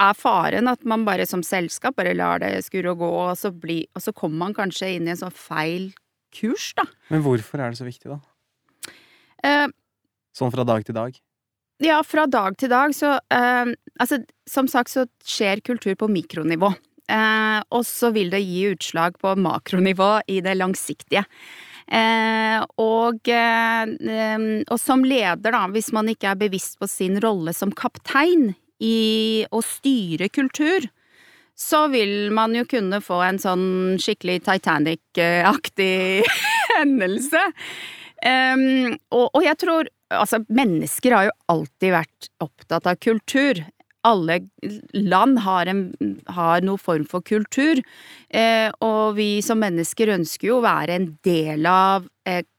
er 0.01 0.17
faren 0.17 0.69
at 0.71 0.85
man 0.87 1.05
bare 1.07 1.27
som 1.29 1.43
selskap 1.45 1.97
bare 1.99 2.15
lar 2.17 2.41
det 2.43 2.53
skure 2.65 2.93
og 2.93 3.03
gå, 3.03 3.09
og 3.23 3.33
så, 3.39 3.53
bli, 3.53 3.83
og 3.95 4.03
så 4.05 4.13
kommer 4.15 4.47
man 4.47 4.57
kanskje 4.57 4.95
inn 4.95 5.09
i 5.09 5.13
en 5.13 5.21
sånn 5.21 5.35
feil 5.35 5.91
kurs, 6.35 6.71
da. 6.77 6.85
Men 7.11 7.23
hvorfor 7.25 7.61
er 7.61 7.73
det 7.73 7.81
så 7.81 7.87
viktig, 7.87 8.11
da? 8.11 8.19
Uh, 9.41 9.67
sånn 10.37 10.53
fra 10.53 10.65
dag 10.67 10.85
til 10.87 10.97
dag? 10.97 11.17
Ja, 11.81 11.97
fra 12.05 12.27
dag 12.29 12.59
til 12.61 12.69
dag 12.69 12.93
så 12.93 13.15
uh, 13.17 13.71
Altså, 14.01 14.21
som 14.49 14.69
sagt 14.69 14.93
så 14.93 15.07
skjer 15.27 15.59
kultur 15.65 15.93
på 15.97 16.07
mikronivå. 16.09 16.71
Uh, 17.11 17.59
og 17.75 17.83
så 17.85 18.09
vil 18.15 18.31
det 18.33 18.39
gi 18.45 18.63
utslag 18.71 19.17
på 19.21 19.33
makronivå 19.37 20.13
i 20.31 20.39
det 20.45 20.55
langsiktige. 20.57 21.25
Eh, 21.91 22.61
og, 22.79 23.27
eh, 23.27 23.89
og, 24.63 24.77
som 24.79 25.03
leder, 25.03 25.51
da, 25.51 25.65
hvis 25.73 25.89
man 25.91 26.07
ikke 26.11 26.29
er 26.31 26.39
bevisst 26.39 26.77
på 26.79 26.87
sin 26.87 27.19
rolle 27.19 27.51
som 27.55 27.73
kaptein 27.75 28.53
i 28.81 29.45
å 29.53 29.61
styre 29.65 30.29
kultur, 30.33 30.87
så 31.57 31.85
vil 31.91 32.31
man 32.33 32.55
jo 32.57 32.65
kunne 32.69 33.01
få 33.03 33.21
en 33.25 33.39
sånn 33.41 33.65
skikkelig 34.01 34.41
Titanic-aktig 34.47 36.25
hendelse. 36.77 37.43
Um, 38.21 38.97
og, 39.09 39.31
og, 39.33 39.41
jeg 39.45 39.57
tror 39.63 39.87
Altså, 40.11 40.41
mennesker 40.51 41.13
har 41.15 41.25
jo 41.29 41.31
alltid 41.53 41.93
vært 41.93 42.25
opptatt 42.43 42.89
av 42.91 42.97
kultur. 42.99 43.61
alle 44.03 44.39
land 44.91 45.39
har, 45.45 45.69
en, 45.71 45.81
har 46.27 46.65
noen 46.65 46.81
form 46.81 47.05
for 47.07 47.23
kultur, 47.23 47.79
eh, 48.33 48.67
og 48.81 49.15
vi 49.15 49.43
som 49.45 49.61
mennesker 49.61 50.11
ønsker 50.17 50.49
jo 50.49 50.57
å 50.57 50.65
være 50.65 50.97
en 50.97 51.05
del 51.23 51.69
av 51.69 52.09
en 52.25 52.50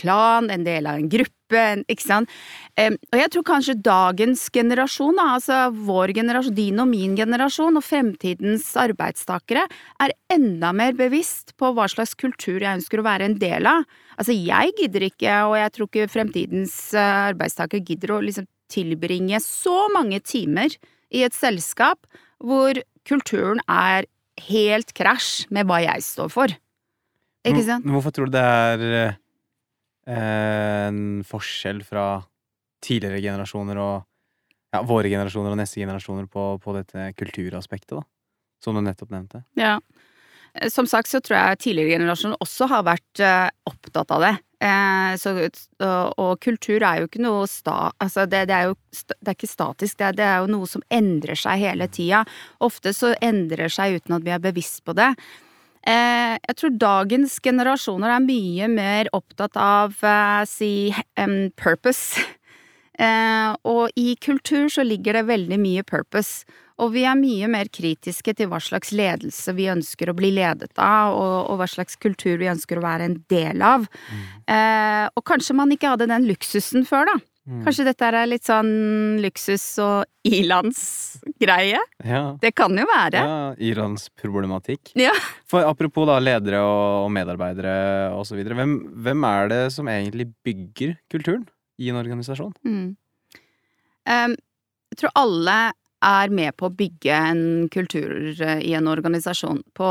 klan, 0.00 0.50
en 0.52 0.64
del 0.66 0.88
av 0.88 1.00
en 1.00 1.08
gruppe, 1.10 1.62
ikke 1.90 2.04
sant. 2.04 2.30
Og 2.78 3.16
jeg 3.18 3.30
tror 3.34 3.44
kanskje 3.48 3.74
dagens 3.82 4.44
generasjon, 4.54 5.18
altså 5.22 5.62
vår 5.74 6.12
generasjon, 6.20 6.54
din 6.54 6.82
og 6.82 6.90
min 6.92 7.16
generasjon, 7.18 7.78
og 7.80 7.86
fremtidens 7.86 8.68
arbeidstakere, 8.78 9.64
er 10.02 10.14
enda 10.30 10.70
mer 10.76 10.94
bevisst 10.98 11.56
på 11.58 11.72
hva 11.74 11.88
slags 11.90 12.14
kultur 12.18 12.60
jeg 12.60 12.80
ønsker 12.80 13.02
å 13.02 13.08
være 13.08 13.30
en 13.30 13.38
del 13.40 13.66
av. 13.70 13.88
Altså, 14.20 14.36
jeg 14.36 14.76
gidder 14.78 15.08
ikke, 15.08 15.34
og 15.48 15.58
jeg 15.58 15.74
tror 15.74 15.90
ikke 15.90 16.12
fremtidens 16.12 16.78
eh, 16.94 17.20
arbeidstakere 17.32 17.84
gidder 17.86 18.14
å 18.14 18.22
liksom 18.24 18.48
tilbringe 18.70 19.40
så 19.42 19.88
mange 19.94 20.20
timer 20.22 20.76
i 21.10 21.24
et 21.26 21.34
selskap 21.34 22.06
hvor 22.38 22.78
kulturen 23.08 23.62
er 23.66 24.06
helt 24.50 24.92
krasj 24.96 25.48
med 25.52 25.68
hva 25.68 25.80
jeg 25.84 26.04
står 26.06 26.30
for. 26.32 26.54
Ikke 27.48 27.64
sant? 27.64 27.88
Hvorfor 27.88 28.12
tror 28.14 28.28
du 28.28 28.36
det 28.36 28.44
er 28.44 28.86
eh, 29.00 29.19
en 30.08 31.00
forskjell 31.28 31.82
fra 31.86 32.06
tidligere 32.84 33.20
generasjoner 33.20 33.80
og 33.80 33.96
ja, 34.72 34.82
våre 34.86 35.10
generasjoner 35.10 35.52
og 35.52 35.58
neste 35.60 35.82
generasjoner 35.82 36.28
på, 36.30 36.52
på 36.62 36.76
dette 36.76 37.10
kulturaspektet, 37.18 37.98
da? 37.98 38.04
Som 38.62 38.76
du 38.76 38.84
nettopp 38.84 39.12
nevnte. 39.12 39.42
Ja. 39.58 39.78
Som 40.70 40.88
sagt 40.90 41.10
så 41.10 41.20
tror 41.22 41.38
jeg 41.38 41.60
tidligere 41.64 41.98
generasjoner 41.98 42.40
også 42.42 42.68
har 42.70 42.86
vært 42.86 43.22
uh, 43.22 43.48
opptatt 43.70 44.14
av 44.14 44.24
det. 44.26 44.32
Eh, 44.60 45.14
så, 45.16 45.32
og, 45.32 46.18
og, 46.20 46.32
kultur 46.44 46.82
er 46.84 47.00
jo 47.00 47.08
ikke 47.08 47.22
noe 47.24 47.46
sta... 47.48 47.92
Altså 48.02 48.26
det, 48.28 48.42
det, 48.50 48.58
er 48.58 48.68
jo 48.68 48.74
det 49.08 49.30
er 49.30 49.36
ikke 49.38 49.48
statisk, 49.48 49.96
det 50.02 50.18
det 50.18 50.26
er, 50.26 50.42
jo 50.42 50.50
noe 50.52 50.68
som 50.68 50.84
endrer 50.92 51.38
seg 51.38 51.62
hele 51.62 51.88
tida. 51.88 52.26
Ofte 52.60 52.92
så 52.96 53.14
endrer 53.24 53.72
seg 53.72 54.00
uten 54.00 54.18
at 54.18 54.26
vi 54.26 54.34
er 54.34 54.42
bevisst 54.42 54.82
på 54.84 54.96
det. 54.98 55.14
Eh, 55.88 56.34
jeg 56.36 56.56
tror 56.60 56.74
dagens 56.76 57.38
generasjoner 57.44 58.12
er 58.12 58.26
mye 58.26 58.68
mer 58.68 59.08
opptatt 59.16 59.56
av 59.56 59.96
uh, 60.04 60.42
si 60.48 60.92
purpose. 61.60 62.20
Eh, 63.00 63.52
og 63.64 63.94
i 63.96 64.12
kultur 64.20 64.66
så 64.68 64.82
ligger 64.84 65.16
det 65.16 65.28
veldig 65.30 65.56
mye 65.56 65.84
purpose. 65.88 66.44
Og 66.80 66.94
vi 66.94 67.04
er 67.08 67.16
mye 67.16 67.48
mer 67.48 67.68
kritiske 67.72 68.34
til 68.36 68.48
hva 68.50 68.60
slags 68.60 68.92
ledelse 68.96 69.52
vi 69.56 69.70
ønsker 69.72 70.10
å 70.10 70.16
bli 70.16 70.30
ledet 70.36 70.72
av, 70.80 71.14
og, 71.16 71.36
og 71.52 71.60
hva 71.60 71.68
slags 71.68 71.98
kultur 72.00 72.38
vi 72.40 72.48
ønsker 72.52 72.80
å 72.80 72.84
være 72.84 73.08
en 73.08 73.18
del 73.32 73.64
av. 73.64 73.84
Mm. 73.88 74.22
Eh, 74.56 75.06
og 75.16 75.24
kanskje 75.28 75.56
man 75.56 75.72
ikke 75.72 75.92
hadde 75.92 76.08
den 76.12 76.28
luksusen 76.28 76.84
før, 76.88 77.08
da. 77.08 77.16
Mm. 77.48 77.62
Kanskje 77.64 77.86
dette 77.88 78.04
er 78.06 78.28
litt 78.28 78.44
sånn 78.46 79.18
luksus 79.22 79.64
og 79.82 80.28
ilandsgreie? 80.28 81.80
Ja. 82.04 82.22
Det 82.42 82.52
kan 82.58 82.76
jo 82.76 82.84
være. 82.88 83.22
Ja, 83.24 83.38
ilandsproblematikk. 83.56 84.92
Ja. 85.00 85.14
For 85.48 85.64
apropos 85.66 86.06
da 86.10 86.18
ledere 86.20 86.60
og 86.60 87.08
medarbeidere 87.14 88.12
og 88.14 88.26
så 88.28 88.36
videre, 88.36 88.58
hvem, 88.60 88.76
hvem 89.06 89.26
er 89.30 89.50
det 89.52 89.62
som 89.74 89.88
egentlig 89.90 90.28
bygger 90.46 90.94
kulturen 91.12 91.48
i 91.80 91.90
en 91.90 92.00
organisasjon? 92.00 92.52
Mm. 92.66 92.88
Um, 94.10 94.36
jeg 94.92 95.00
tror 95.00 95.16
alle 95.18 95.58
er 96.00 96.32
med 96.32 96.56
på 96.56 96.68
å 96.68 96.74
bygge 96.74 97.16
en 97.32 97.42
kultur 97.72 98.32
eh, 98.32 98.62
i 98.64 98.72
en 98.76 98.88
organisasjon. 98.88 99.60
På 99.76 99.88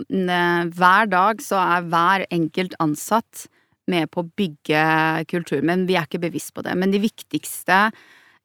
hver 0.00 1.10
dag 1.10 1.42
så 1.44 1.60
er 1.62 1.86
hver 1.86 2.26
enkelt 2.34 2.74
ansatt 2.82 3.46
med 3.90 4.10
på 4.12 4.22
å 4.24 4.30
bygge 4.40 4.84
kultur, 5.30 5.60
men 5.66 5.86
vi 5.88 5.98
er 5.98 6.08
ikke 6.08 6.22
bevisst 6.22 6.54
på 6.56 6.64
det. 6.66 6.76
Men 6.78 6.94
de 6.94 7.02
viktigste 7.02 7.88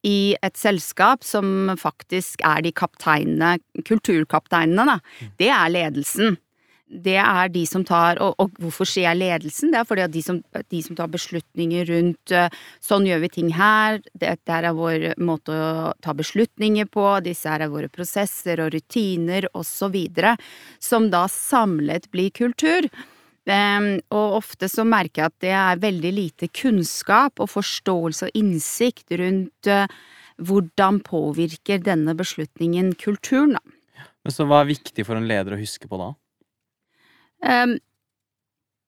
i 0.06 0.36
et 0.46 0.58
selskap 0.60 1.26
som 1.26 1.72
faktisk 1.82 2.44
er 2.46 2.66
de 2.66 2.74
kapteinene, 2.76 3.56
kulturkapteinene, 3.88 4.86
da, 4.92 5.00
mm. 5.02 5.32
det 5.42 5.54
er 5.54 5.72
ledelsen 5.74 6.38
det 6.86 7.18
er 7.18 7.50
de 7.50 7.64
som 7.66 7.84
tar 7.86 8.20
Og, 8.22 8.36
og 8.42 8.58
hvorfor 8.62 8.88
sier 8.88 9.10
jeg 9.10 9.20
ledelsen? 9.20 9.72
Det 9.74 9.80
er 9.80 9.88
fordi 9.90 10.06
at 10.06 10.14
de 10.14 10.22
som, 10.22 10.42
de 10.72 10.82
som 10.86 10.98
tar 10.98 11.10
beslutninger 11.12 11.88
rundt 11.90 12.34
uh, 12.36 12.46
Sånn 12.84 13.08
gjør 13.10 13.24
vi 13.26 13.32
ting 13.40 13.50
her, 13.58 14.02
dette 14.14 14.54
er 14.54 14.70
vår 14.76 15.08
måte 15.18 15.56
å 15.56 15.94
ta 16.04 16.14
beslutninger 16.14 16.88
på, 16.92 17.08
disse 17.26 17.50
er 17.50 17.66
våre 17.72 17.90
prosesser 17.90 18.62
og 18.62 18.74
rutiner 18.76 19.48
osv., 19.58 19.98
som 20.80 21.10
da 21.10 21.26
samlet 21.32 22.10
blir 22.14 22.30
kultur. 22.36 22.88
Um, 23.46 24.00
og 24.10 24.40
ofte 24.40 24.66
så 24.72 24.82
merker 24.90 25.22
jeg 25.22 25.30
at 25.30 25.42
det 25.44 25.52
er 25.54 25.82
veldig 25.84 26.12
lite 26.16 26.48
kunnskap 26.50 27.38
og 27.44 27.52
forståelse 27.52 28.32
og 28.32 28.40
innsikt 28.40 29.14
rundt 29.22 29.70
uh, 29.70 29.86
hvordan 30.42 31.00
påvirker 31.06 31.84
denne 31.86 32.16
beslutningen 32.18 32.96
kulturen, 32.98 33.56
da. 33.60 33.76
Men 34.26 34.34
så 34.34 34.48
hva 34.50 34.64
er 34.64 34.72
viktig 34.72 35.06
for 35.06 35.20
en 35.20 35.28
leder 35.30 35.54
å 35.54 35.60
huske 35.60 35.86
på 35.90 36.00
da? 36.02 36.10
Um, 37.46 37.78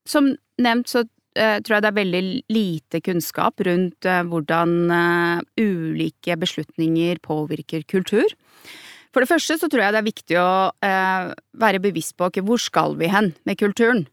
som 0.10 0.32
nevnt 0.58 0.90
så 0.90 1.04
uh, 1.06 1.58
tror 1.62 1.78
jeg 1.78 1.86
det 1.86 1.92
er 1.92 2.00
veldig 2.00 2.24
lite 2.50 3.02
kunnskap 3.06 3.62
rundt 3.68 4.10
uh, 4.10 4.24
hvordan 4.26 4.76
uh, 4.90 5.46
ulike 5.62 6.38
beslutninger 6.42 7.22
påvirker 7.22 7.86
kultur. 7.86 8.26
For 9.14 9.22
det 9.22 9.30
første 9.30 9.60
så 9.62 9.70
tror 9.70 9.86
jeg 9.86 9.94
det 9.94 10.02
er 10.02 10.06
viktig 10.06 10.36
å 10.38 10.50
være 11.58 11.80
bevisst 11.82 12.14
på 12.20 12.28
okay, 12.28 12.44
hvor 12.46 12.60
skal 12.62 12.98
vi 13.00 13.08
hen 13.10 13.32
med 13.48 13.58
kulturen. 13.58 14.04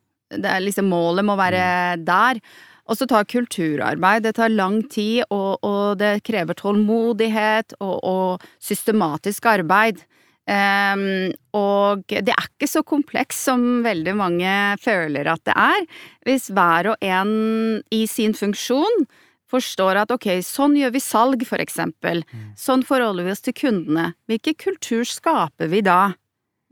Det 0.43 0.51
er 0.51 0.65
liksom 0.65 0.89
Målet 0.91 1.27
må 1.27 1.37
være 1.39 1.65
mm. 1.99 2.07
der. 2.07 2.41
Og 2.85 2.99
så 2.99 3.07
tar 3.09 3.25
kulturarbeid 3.25 4.27
Det 4.27 4.35
tar 4.37 4.53
lang 4.53 4.83
tid, 4.93 5.25
og, 5.31 5.63
og 5.65 5.99
det 6.01 6.19
krever 6.27 6.57
tålmodighet 6.59 7.79
og, 7.81 7.97
og 8.05 8.45
systematisk 8.61 9.47
arbeid. 9.49 10.05
Um, 10.45 11.33
og 11.57 12.05
det 12.13 12.29
er 12.29 12.49
ikke 12.51 12.69
så 12.69 12.83
kompleks 12.85 13.39
som 13.47 13.81
veldig 13.85 14.13
mange 14.19 14.51
føler 14.83 15.31
at 15.33 15.41
det 15.49 15.55
er, 15.57 15.87
hvis 16.29 16.51
hver 16.53 16.91
og 16.93 17.07
en 17.09 17.81
i 17.89 18.03
sin 18.05 18.37
funksjon 18.37 19.07
forstår 19.49 20.03
at 20.03 20.13
ok, 20.13 20.29
sånn 20.45 20.77
gjør 20.77 20.93
vi 20.93 21.01
salg, 21.01 21.47
for 21.49 21.63
eksempel, 21.65 22.21
mm. 22.29 22.45
sånn 22.61 22.85
forholder 22.85 23.25
vi 23.25 23.33
oss 23.33 23.45
til 23.47 23.57
kundene, 23.57 24.11
hvilken 24.29 24.59
kultur 24.61 25.09
skaper 25.09 25.73
vi 25.73 25.81
da, 25.87 26.13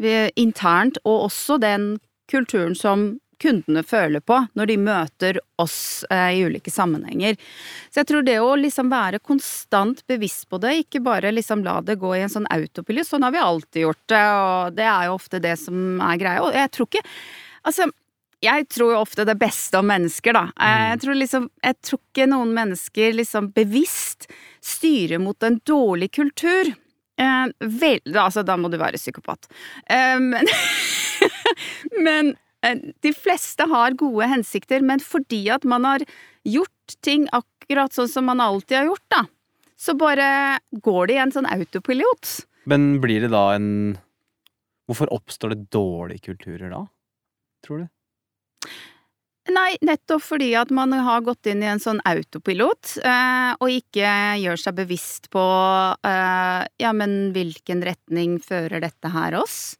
vi, 0.03 0.29
internt, 0.37 1.01
og 1.07 1.31
også 1.31 1.57
den 1.63 1.95
kulturen 2.29 2.77
som 2.77 3.15
kundene 3.43 3.83
føler 3.87 4.23
på 4.25 4.39
når 4.59 4.71
de 4.71 4.77
møter 4.81 5.41
oss 5.63 5.79
eh, 6.11 6.39
i 6.39 6.45
ulike 6.47 6.73
sammenhenger. 6.73 7.39
Så 7.91 8.03
jeg 8.03 8.11
tror 8.11 8.27
det 8.27 8.39
å 8.41 8.53
liksom 8.59 8.91
være 8.93 9.23
konstant 9.23 10.05
bevisst 10.11 10.49
på 10.51 10.61
det, 10.63 10.77
ikke 10.85 11.03
bare 11.05 11.35
liksom 11.35 11.65
la 11.67 11.81
det 11.85 11.99
gå 12.01 12.15
i 12.17 12.23
en 12.25 12.33
sånn 12.33 12.49
autopilot, 12.53 13.09
sånn 13.09 13.27
har 13.27 13.35
vi 13.35 13.43
alltid 13.43 13.87
gjort 13.87 14.05
det, 14.13 14.27
og 14.43 14.79
det 14.79 14.87
er 14.89 15.09
jo 15.09 15.17
ofte 15.19 15.43
det 15.43 15.57
som 15.61 15.99
er 16.03 16.23
greia. 16.23 16.45
Og 16.47 16.55
jeg 16.57 16.75
tror 16.77 16.93
ikke 16.93 17.09
Altså, 17.63 17.85
jeg 18.43 18.67
tror 18.75 18.91
jo 18.91 19.03
ofte 19.05 19.25
det 19.27 19.37
beste 19.39 19.79
om 19.79 19.87
mennesker, 19.87 20.35
da. 20.35 20.49
Eh, 20.59 20.87
jeg 20.89 20.99
mm. 20.99 21.03
tror 21.05 21.19
liksom 21.21 21.49
Jeg 21.63 21.77
tror 21.87 22.01
ikke 22.01 22.29
noen 22.33 22.55
mennesker 22.57 23.15
liksom 23.15 23.53
bevisst 23.55 24.27
styrer 24.63 25.23
mot 25.23 25.43
en 25.47 25.61
dårlig 25.67 26.11
kultur. 26.19 26.73
Eh, 27.23 27.47
vel, 27.61 28.01
altså, 28.17 28.43
da 28.43 28.57
må 28.59 28.71
du 28.71 28.79
være 28.83 28.99
psykopat. 28.99 29.47
Eh, 29.87 30.19
men, 30.23 30.51
men 32.07 32.35
de 32.63 33.13
fleste 33.17 33.67
har 33.71 33.97
gode 33.99 34.29
hensikter, 34.31 34.85
men 34.87 35.03
fordi 35.03 35.45
at 35.51 35.67
man 35.69 35.87
har 35.89 36.05
gjort 36.47 36.97
ting 37.03 37.27
akkurat 37.35 37.95
sånn 37.95 38.11
som 38.11 38.29
man 38.31 38.43
alltid 38.43 38.79
har 38.79 38.91
gjort, 38.93 39.07
da, 39.13 39.25
så 39.79 39.97
bare 39.99 40.29
går 40.71 41.11
det 41.11 41.19
i 41.19 41.23
en 41.25 41.35
sånn 41.35 41.49
autopilot. 41.51 42.33
Men 42.71 42.97
blir 43.03 43.25
det 43.25 43.35
da 43.35 43.51
en 43.57 43.99
Hvorfor 44.91 45.13
oppstår 45.15 45.53
det 45.55 45.71
dårlige 45.73 46.27
kulturer 46.27 46.69
da, 46.69 46.81
tror 47.65 47.85
du? 47.85 48.73
Nei, 49.51 49.77
nettopp 49.83 50.23
fordi 50.23 50.53
at 50.59 50.71
man 50.75 50.93
har 50.93 51.23
gått 51.25 51.49
inn 51.51 51.63
i 51.65 51.69
en 51.71 51.81
sånn 51.83 51.99
autopilot, 52.07 52.97
eh, 53.03 53.53
og 53.59 53.73
ikke 53.75 54.11
gjør 54.43 54.61
seg 54.61 54.77
bevisst 54.77 55.31
på 55.33 55.43
eh, 56.07 56.61
ja, 56.83 56.93
men 56.95 57.33
hvilken 57.35 57.83
retning 57.87 58.37
fører 58.43 58.83
dette 58.85 59.11
her 59.15 59.39
oss? 59.41 59.79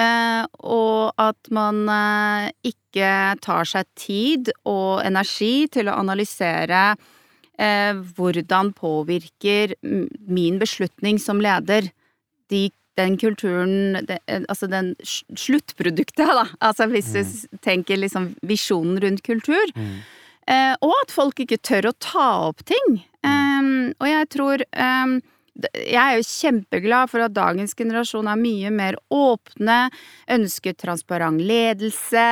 Eh, 0.00 0.42
og 0.64 1.12
at 1.20 1.50
man 1.52 1.84
eh, 1.90 2.50
ikke 2.72 3.36
tar 3.44 3.68
seg 3.68 3.88
tid 3.98 4.52
og 4.68 5.02
energi 5.04 5.66
til 5.72 5.90
å 5.90 5.96
analysere 6.00 6.94
eh, 7.58 7.96
hvordan 8.16 8.72
påvirker 8.76 9.74
min 9.82 10.60
beslutning 10.62 11.20
som 11.22 11.42
leder 11.42 11.90
de, 12.50 12.68
den 12.98 13.18
kulturen 13.20 14.00
Altså 14.40 14.66
den 14.70 14.94
sluttproduktet, 15.04 16.24
da. 16.26 16.46
Altså 16.58 16.88
hvis 16.90 17.12
du 17.14 17.20
mm. 17.20 17.60
tenker 17.66 18.00
liksom 18.00 18.32
visjonen 18.46 18.98
rundt 19.02 19.22
kultur. 19.26 19.74
Mm. 19.76 20.00
og 20.82 20.92
at 21.04 21.12
folk 21.14 21.38
ikke 21.44 21.60
tør 21.62 21.90
å 21.90 21.98
ta 22.02 22.28
opp 22.48 22.64
ting. 22.66 23.04
Mm. 23.22 23.92
og 24.00 24.06
jeg 24.08 24.28
tror 24.32 24.64
jeg 25.74 26.00
er 26.00 26.16
jo 26.18 26.26
kjempeglad 26.26 27.10
for 27.12 27.24
at 27.24 27.34
dagens 27.36 27.74
generasjon 27.78 28.28
er 28.30 28.40
mye 28.40 28.70
mer 28.74 28.98
åpne, 29.12 29.78
ønsker 30.30 30.76
transparent 30.78 31.42
ledelse, 31.44 32.26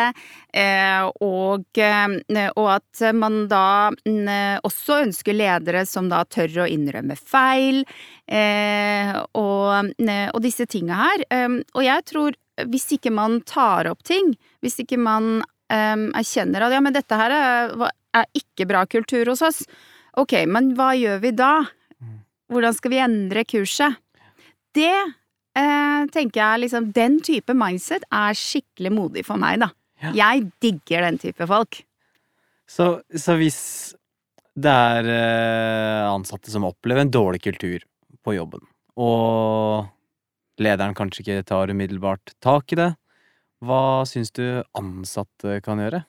eh, 0.53 1.09
og, 1.25 1.67
eh, 1.79 2.49
og 2.55 2.69
at 2.77 3.05
man 3.17 3.45
da 3.51 3.91
også 4.65 5.03
ønsker 5.07 5.37
ledere 5.37 5.85
som 5.87 6.09
da 6.11 6.25
tør 6.25 6.65
å 6.65 6.71
innrømme 6.71 7.17
feil, 7.19 7.85
og, 9.39 9.93
og 10.03 10.41
disse 10.45 10.67
tinga 10.69 10.99
her. 10.99 11.25
Og 11.75 11.83
jeg 11.85 12.05
tror 12.11 12.37
hvis 12.69 12.89
ikke 12.99 13.13
man 13.15 13.41
tar 13.49 13.89
opp 13.91 14.03
ting, 14.07 14.35
hvis 14.61 14.81
ikke 14.83 14.99
man 15.01 15.41
erkjenner 15.69 16.67
at 16.67 16.75
ja, 16.75 16.83
men 16.85 16.97
dette 16.97 17.17
her 17.21 17.35
er, 17.35 17.89
er 18.17 18.29
ikke 18.37 18.69
bra 18.69 18.85
kultur 18.91 19.33
hos 19.33 19.45
oss, 19.45 19.63
ok, 20.19 20.43
men 20.51 20.73
hva 20.77 20.93
gjør 20.99 21.23
vi 21.25 21.35
da? 21.39 21.53
Hvordan 22.49 22.77
skal 22.77 22.93
vi 22.95 23.01
endre 23.05 23.45
kurset? 23.49 23.99
Det 24.77 24.95
eh, 24.95 26.07
tenker 26.13 26.41
jeg 26.41 26.63
liksom 26.65 26.91
Den 26.97 27.19
type 27.25 27.55
mindset 27.57 28.07
er 28.15 28.37
skikkelig 28.37 28.93
modig 28.95 29.25
for 29.27 29.41
meg, 29.41 29.61
da. 29.65 29.73
Ja. 29.99 30.13
Jeg 30.15 30.49
digger 30.63 31.09
den 31.09 31.19
type 31.21 31.49
folk. 31.51 31.81
Så, 32.69 33.01
så 33.17 33.35
hvis 33.41 33.61
det 34.59 34.71
er 34.71 35.09
eh, 35.13 36.05
ansatte 36.09 36.53
som 36.53 36.67
opplever 36.69 37.05
en 37.05 37.13
dårlig 37.13 37.43
kultur 37.47 37.85
på 38.25 38.35
jobben, 38.37 38.63
og 38.99 39.89
lederen 40.63 40.97
kanskje 40.99 41.23
ikke 41.25 41.47
tar 41.49 41.73
umiddelbart 41.73 42.35
tak 42.45 42.75
i 42.75 42.79
det, 42.81 42.93
hva 43.65 44.05
syns 44.07 44.31
du 44.35 44.63
ansatte 44.79 45.59
kan 45.65 45.81
gjøre? 45.83 46.05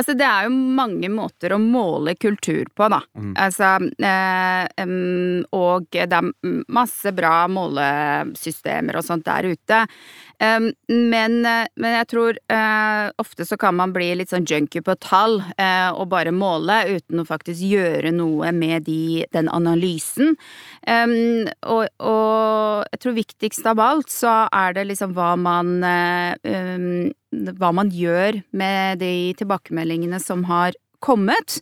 Altså, 0.00 0.14
det 0.16 0.24
er 0.24 0.46
jo 0.46 0.54
mange 0.78 1.10
måter 1.12 1.52
å 1.52 1.60
måle 1.60 2.14
kultur 2.16 2.70
på, 2.72 2.86
da. 2.88 3.02
Mm. 3.20 3.34
Altså, 3.36 3.74
eh, 4.00 4.86
um, 4.86 5.42
og 5.52 5.90
det 5.92 6.06
er 6.08 6.30
masse 6.72 7.12
bra 7.12 7.44
målesystemer 7.52 8.96
og 8.96 9.04
sånt 9.04 9.26
der 9.28 9.50
ute. 9.52 9.82
Um, 10.40 10.70
men, 10.88 11.42
men, 11.44 11.90
jeg 11.98 12.08
tror 12.14 12.38
uh, 12.48 13.12
ofte 13.20 13.44
så 13.44 13.58
kan 13.60 13.76
man 13.76 13.92
bli 13.92 14.08
litt 14.16 14.32
sånn 14.32 14.48
junkie 14.48 14.80
på 14.80 14.96
tall 15.04 15.42
uh, 15.42 15.90
og 15.92 16.08
bare 16.14 16.32
måle 16.32 16.78
uten 16.94 17.20
å 17.20 17.28
faktisk 17.28 17.60
gjøre 17.60 18.14
noe 18.16 18.48
med 18.56 18.88
de, 18.88 19.26
den 19.36 19.52
analysen. 19.52 20.32
Um, 20.88 21.44
og, 21.68 21.90
og, 22.00 22.88
jeg 22.88 23.04
tror 23.04 23.20
viktigst 23.20 23.68
av 23.68 23.84
alt 23.84 24.08
så 24.08 24.46
er 24.48 24.80
det 24.80 24.88
liksom 24.88 25.12
hva 25.12 25.34
man 25.36 25.76
uh, 25.84 27.12
hva 27.30 27.70
man 27.74 27.90
gjør 27.94 28.40
med 28.58 28.98
de 28.98 29.32
tilbakemeldingene 29.38 29.89
som 30.20 30.44
har 30.44 30.76
kommet. 31.00 31.60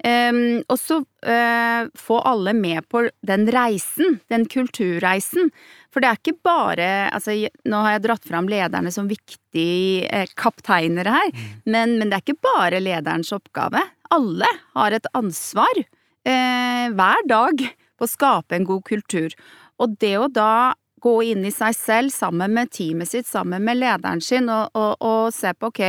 Um, 0.00 0.62
og 0.72 0.78
så 0.80 0.96
uh, 1.04 1.88
få 1.94 2.18
alle 2.24 2.54
med 2.56 2.86
på 2.88 3.02
den 3.26 3.44
reisen, 3.52 4.18
den 4.32 4.46
kulturreisen. 4.48 5.50
For 5.92 6.00
det 6.00 6.08
er 6.08 6.20
ikke 6.20 6.38
bare 6.46 6.88
altså, 7.10 7.34
Nå 7.68 7.82
har 7.84 7.96
jeg 7.96 8.04
dratt 8.06 8.28
fram 8.28 8.48
lederne 8.48 8.92
som 8.94 9.10
viktige 9.10 10.06
eh, 10.06 10.30
kapteinere 10.38 11.12
her, 11.12 11.32
mm. 11.34 11.48
men, 11.66 11.96
men, 11.98 12.10
det 12.10 12.20
er 12.20 12.24
ikke 12.24 12.46
bare 12.46 12.80
lederens 12.80 13.32
oppgave. 13.34 13.82
Alle 14.14 14.48
har 14.76 14.94
et 14.94 15.08
ansvar 15.18 15.82
eh, 15.82 16.86
hver 16.94 17.26
dag 17.28 17.64
på 17.98 18.06
å 18.06 18.10
skape 18.10 18.56
en 18.56 18.68
god 18.68 18.86
kultur. 18.86 19.34
Og 19.82 19.98
det 20.00 20.14
å 20.20 20.30
da 20.30 20.76
gå 21.02 21.16
inn 21.32 21.44
i 21.48 21.52
seg 21.52 21.74
selv 21.76 22.14
sammen 22.14 22.54
med 22.54 22.70
teamet 22.72 23.10
sitt, 23.10 23.28
sammen 23.28 23.64
med 23.66 23.80
lederen 23.80 24.22
sin, 24.22 24.48
og, 24.52 24.70
og, 24.78 24.96
og 25.00 25.34
se 25.34 25.52
på 25.56 25.72
ok, 25.72 25.82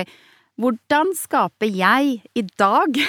hvordan 0.62 1.16
skaper 1.18 1.72
jeg 1.72 2.22
i 2.38 2.46
dag 2.60 3.02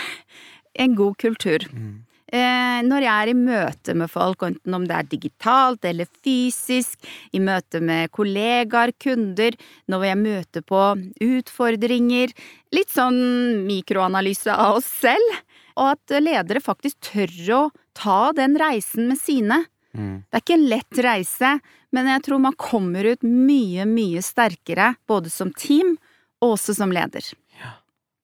en 0.82 0.96
god 0.96 1.18
kultur? 1.20 1.68
Mm. 1.72 2.00
Eh, 2.32 2.78
når 2.88 3.04
jeg 3.04 3.12
er 3.12 3.28
i 3.28 3.36
møte 3.36 3.94
med 3.98 4.08
folk, 4.08 4.40
enten 4.46 4.76
om 4.76 4.86
det 4.88 4.96
er 4.96 5.08
digitalt 5.10 5.84
eller 5.84 6.08
fysisk, 6.24 6.96
i 7.36 7.40
møte 7.44 7.82
med 7.84 8.08
kollegaer, 8.16 8.94
kunder, 8.96 9.58
når 9.92 10.06
jeg 10.08 10.20
møter 10.22 10.64
på 10.64 10.84
utfordringer, 11.26 12.32
litt 12.72 12.94
sånn 12.94 13.20
mikroanalyse 13.66 14.54
av 14.54 14.78
oss 14.80 14.88
selv, 15.02 15.42
og 15.76 15.92
at 15.92 16.16
ledere 16.24 16.64
faktisk 16.64 17.12
tør 17.12 17.36
å 17.52 17.60
ta 17.96 18.32
den 18.36 18.56
reisen 18.60 19.10
med 19.12 19.20
sine. 19.20 19.60
Mm. 19.92 20.24
Det 20.24 20.38
er 20.38 20.44
ikke 20.46 20.56
en 20.56 20.68
lett 20.72 21.04
reise, 21.04 21.52
men 21.92 22.08
jeg 22.14 22.24
tror 22.24 22.40
man 22.48 22.56
kommer 22.56 23.12
ut 23.12 23.28
mye, 23.28 23.84
mye 23.88 24.24
sterkere, 24.24 24.94
både 25.04 25.28
som 25.32 25.52
team 25.52 25.98
og 26.40 26.56
også 26.56 26.80
som 26.80 26.92
leder. 26.96 27.28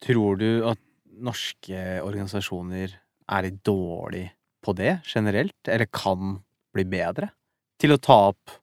Tror 0.04 0.38
du 0.38 0.50
at 0.68 0.80
norske 1.18 1.98
organisasjoner 2.04 2.94
er 3.28 3.44
litt 3.44 3.60
dårlig 3.66 4.28
på 4.64 4.74
det 4.78 5.00
generelt, 5.08 5.58
eller 5.66 5.90
kan 5.90 6.38
bli 6.74 6.84
bedre 6.88 7.32
til 7.80 7.94
å 7.94 8.00
ta 8.02 8.18
opp 8.30 8.58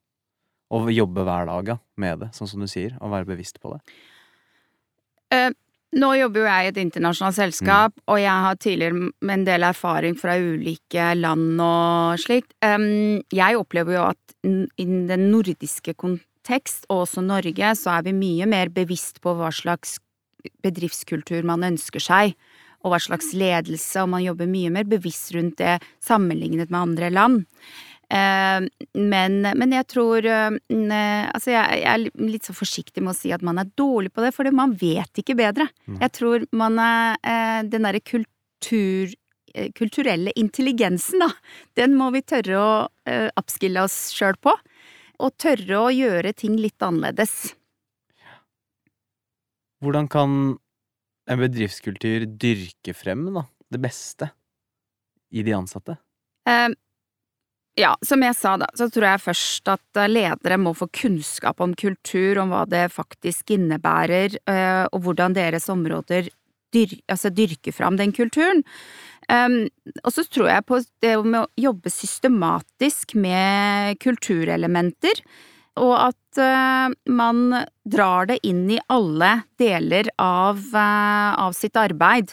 og 0.76 0.90
jobbe 0.92 1.24
hver 1.28 1.48
dag 1.50 1.76
med 2.02 2.24
det, 2.24 2.32
sånn 2.36 2.50
som 2.50 2.64
du 2.64 2.68
sier, 2.70 2.96
og 3.00 3.14
være 3.14 3.30
bevisst 3.30 3.62
på 3.64 3.76
det? 3.76 3.82
Uh, 5.34 5.52
nå 5.96 6.12
jobber 6.18 6.42
jo 6.42 6.48
jeg 6.50 6.66
i 6.66 6.72
et 6.74 6.80
internasjonalt 6.82 7.38
selskap, 7.38 7.94
mm. 7.96 8.06
og 8.12 8.20
jeg 8.20 8.46
har 8.46 8.60
tidligere 8.60 8.98
med 9.00 9.36
en 9.38 9.46
del 9.48 9.68
erfaring 9.68 10.18
fra 10.20 10.36
ulike 10.42 11.12
land 11.20 11.62
og 11.64 12.24
slikt. 12.24 12.52
Um, 12.66 13.22
jeg 13.32 13.60
opplever 13.60 14.00
jo 14.00 14.08
at 14.10 14.36
i 14.46 14.86
den 14.86 15.30
nordiske 15.32 15.96
kontekst, 15.96 16.90
og 16.90 17.06
også 17.06 17.24
Norge, 17.26 17.72
så 17.80 17.98
er 17.98 18.10
vi 18.10 18.18
mye 18.18 18.50
mer 18.50 18.74
bevisst 18.74 19.22
på 19.24 19.38
hva 19.38 19.54
slags 19.56 19.98
bedriftskultur 20.66 21.46
man 21.48 21.66
ønsker 21.68 22.04
seg, 22.04 22.36
og 22.86 22.94
hva 22.94 23.02
slags 23.02 23.32
ledelse, 23.34 24.04
og 24.04 24.12
man 24.14 24.24
jobber 24.26 24.50
mye 24.50 24.70
mer 24.74 24.86
bevisst 24.90 25.34
rundt 25.34 25.58
det 25.62 25.80
sammenlignet 26.06 26.70
med 26.70 26.82
andre 26.82 27.10
land. 27.14 27.46
Eh, 28.14 28.66
men, 28.94 29.40
men, 29.42 29.72
jeg 29.74 29.88
tror 29.90 30.26
eh, 30.30 30.52
Altså, 30.70 31.50
jeg, 31.56 31.80
er 31.90 32.04
litt 32.22 32.46
så 32.46 32.54
forsiktig 32.54 33.02
med 33.02 33.16
å 33.16 33.18
si 33.18 33.32
at 33.34 33.42
man 33.46 33.58
er 33.58 33.72
dårlig 33.74 34.12
på 34.14 34.22
det, 34.22 34.30
for 34.36 34.46
man 34.54 34.76
vet 34.78 35.22
ikke 35.22 35.38
bedre. 35.40 35.66
Mm. 35.90 35.98
Jeg 36.04 36.14
tror 36.14 36.46
man 36.54 36.78
er 36.82 37.18
eh, 37.26 37.62
Den 37.72 37.88
derre 37.88 38.04
kultur 38.06 39.14
kulturelle 39.72 40.34
intelligensen, 40.36 41.22
da, 41.22 41.30
den 41.80 41.94
må 41.96 42.10
vi 42.12 42.20
tørre 42.28 42.58
å 42.60 42.72
uh, 43.08 43.84
oss 43.86 44.10
sjøl 44.12 44.36
på. 44.44 44.52
Og 45.24 45.32
tørre 45.40 45.78
å 45.80 45.94
gjøre 45.96 46.34
ting 46.36 46.58
litt 46.60 46.84
annerledes. 46.84 47.54
Hvordan 49.84 50.08
kan 50.12 50.56
en 51.26 51.42
bedriftskultur 51.42 52.28
dyrke 52.40 52.94
frem 52.96 53.28
da, 53.34 53.46
det 53.74 53.82
beste 53.84 54.30
i 55.34 55.44
de 55.46 55.56
ansatte? 55.58 55.98
Uh, 56.46 56.72
ja, 57.76 57.92
som 58.06 58.24
jeg 58.24 58.36
sa 58.40 58.56
da, 58.60 58.70
så 58.78 58.88
tror 58.92 59.10
jeg 59.10 59.24
først 59.26 59.68
at 59.74 60.00
eh, 60.00 60.08
ledere 60.08 60.58
må 60.62 60.72
få 60.78 60.88
kunnskap 60.96 61.60
om 61.64 61.74
kultur, 61.76 62.40
om 62.40 62.54
hva 62.54 62.64
det 62.72 62.86
faktisk 62.94 63.52
innebærer, 63.52 64.38
eh, 64.48 64.86
og 64.96 65.02
hvordan 65.04 65.36
deres 65.36 65.68
områder 65.72 66.30
dyr, 66.76 66.94
altså 67.12 67.34
dyrker 67.36 67.76
fram 67.76 68.00
den 68.00 68.16
kulturen. 68.16 68.64
Um, 69.28 69.66
og 70.04 70.14
så 70.14 70.24
tror 70.30 70.52
jeg 70.52 70.66
på 70.70 70.80
det 71.02 71.14
med 71.26 71.40
å 71.42 71.50
jobbe 71.58 71.92
systematisk 71.92 73.16
med 73.18 73.98
kulturelementer, 74.04 75.24
og 75.76 75.94
at 76.00 76.40
uh, 76.40 76.94
man 77.12 77.66
drar 77.84 78.30
det 78.30 78.40
inn 78.48 78.66
i 78.72 78.80
alle 78.92 79.32
deler 79.60 80.10
av, 80.22 80.62
uh, 80.72 81.32
av 81.48 81.56
sitt 81.58 81.76
arbeid. 81.80 82.32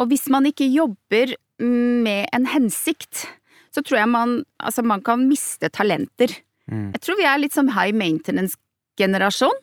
Og 0.00 0.08
hvis 0.12 0.28
man 0.32 0.48
ikke 0.48 0.70
jobber 0.72 1.34
med 1.62 2.26
en 2.32 2.48
hensikt, 2.48 3.26
så 3.72 3.84
tror 3.84 4.02
jeg 4.02 4.10
man, 4.12 4.38
altså 4.60 4.84
man 4.84 5.04
kan 5.04 5.28
miste 5.28 5.68
talenter. 5.72 6.32
Mm. 6.70 6.90
Jeg 6.94 7.04
tror 7.04 7.20
vi 7.20 7.28
er 7.28 7.40
litt 7.40 7.54
som 7.56 7.70
high 7.76 7.94
maintenance-generasjon. 7.96 9.60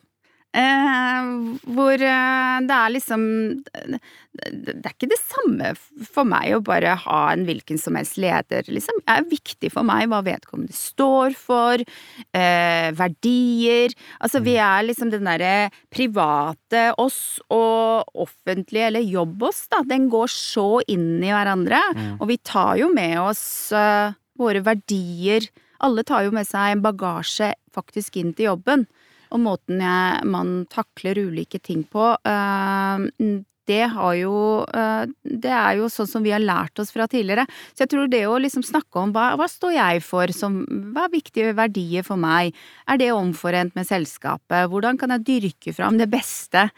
Eh, 0.50 1.26
hvor 1.70 1.94
eh, 1.94 2.56
det 2.66 2.74
er 2.74 2.90
liksom 2.90 3.22
Det 3.62 4.72
er 4.74 4.94
ikke 4.96 5.08
det 5.12 5.18
samme 5.20 5.68
for 6.10 6.26
meg 6.26 6.56
å 6.56 6.62
bare 6.66 6.96
ha 7.04 7.20
en 7.30 7.44
hvilken 7.46 7.78
som 7.78 7.94
helst 7.94 8.18
leder, 8.18 8.66
liksom. 8.66 8.98
Det 9.04 9.14
er 9.14 9.28
viktig 9.30 9.70
for 9.70 9.86
meg 9.86 10.08
hva 10.10 10.18
vedkommende 10.26 10.74
står 10.74 11.36
for, 11.38 11.78
eh, 12.34 12.90
verdier 12.98 13.94
Altså, 14.18 14.42
vi 14.42 14.56
mm. 14.58 14.64
er 14.66 14.86
liksom 14.88 15.14
den 15.14 15.30
derre 15.30 15.70
private 15.94 16.84
oss 16.98 17.38
og 17.46 18.10
offentlige, 18.18 18.88
eller 18.90 19.06
jobb 19.06 19.46
oss, 19.46 19.64
da, 19.70 19.84
den 19.86 20.08
går 20.10 20.30
så 20.34 20.80
inn 20.90 21.22
i 21.22 21.30
hverandre. 21.30 21.78
Mm. 21.94 22.14
Og 22.18 22.30
vi 22.32 22.40
tar 22.42 22.74
jo 22.80 22.90
med 22.92 23.20
oss 23.22 23.42
uh, 23.74 24.12
våre 24.38 24.62
verdier. 24.66 25.46
Alle 25.84 26.04
tar 26.06 26.26
jo 26.26 26.34
med 26.34 26.48
seg 26.48 26.74
en 26.74 26.84
bagasje 26.84 27.52
faktisk 27.74 28.18
inn 28.20 28.34
til 28.34 28.50
jobben 28.50 28.88
og 29.30 29.42
måten 29.42 29.80
jeg, 29.82 30.26
man 30.28 30.64
takler 30.72 31.22
ulike 31.30 31.60
ting 31.62 31.84
på, 31.88 32.12
eh, 32.26 33.06
det 33.70 33.82
har 33.92 34.14
jo 34.18 34.36
eh, 34.66 35.04
Det 35.22 35.52
er 35.54 35.76
jo 35.78 35.88
sånn 35.92 36.08
som 36.10 36.24
vi 36.24 36.32
har 36.34 36.42
lært 36.42 36.80
oss 36.82 36.92
fra 36.94 37.06
tidligere. 37.10 37.46
Så 37.72 37.84
jeg 37.84 37.92
tror 37.92 38.08
det 38.10 38.22
å 38.26 38.38
liksom 38.42 38.64
snakke 38.66 39.02
om 39.02 39.12
hva, 39.14 39.34
hva 39.38 39.46
står 39.50 39.76
jeg 39.76 40.04
for, 40.06 40.32
som, 40.34 40.62
hva 40.94 41.06
er 41.06 41.14
viktige 41.14 41.54
verdier 41.58 42.06
for 42.06 42.20
meg, 42.20 42.56
er 42.90 43.00
det 43.00 43.12
omforent 43.14 43.76
med 43.78 43.88
selskapet, 43.88 44.70
hvordan 44.72 44.98
kan 45.00 45.14
jeg 45.14 45.26
dyrke 45.28 45.74
fram 45.76 46.00
det 46.00 46.10
beste? 46.10 46.68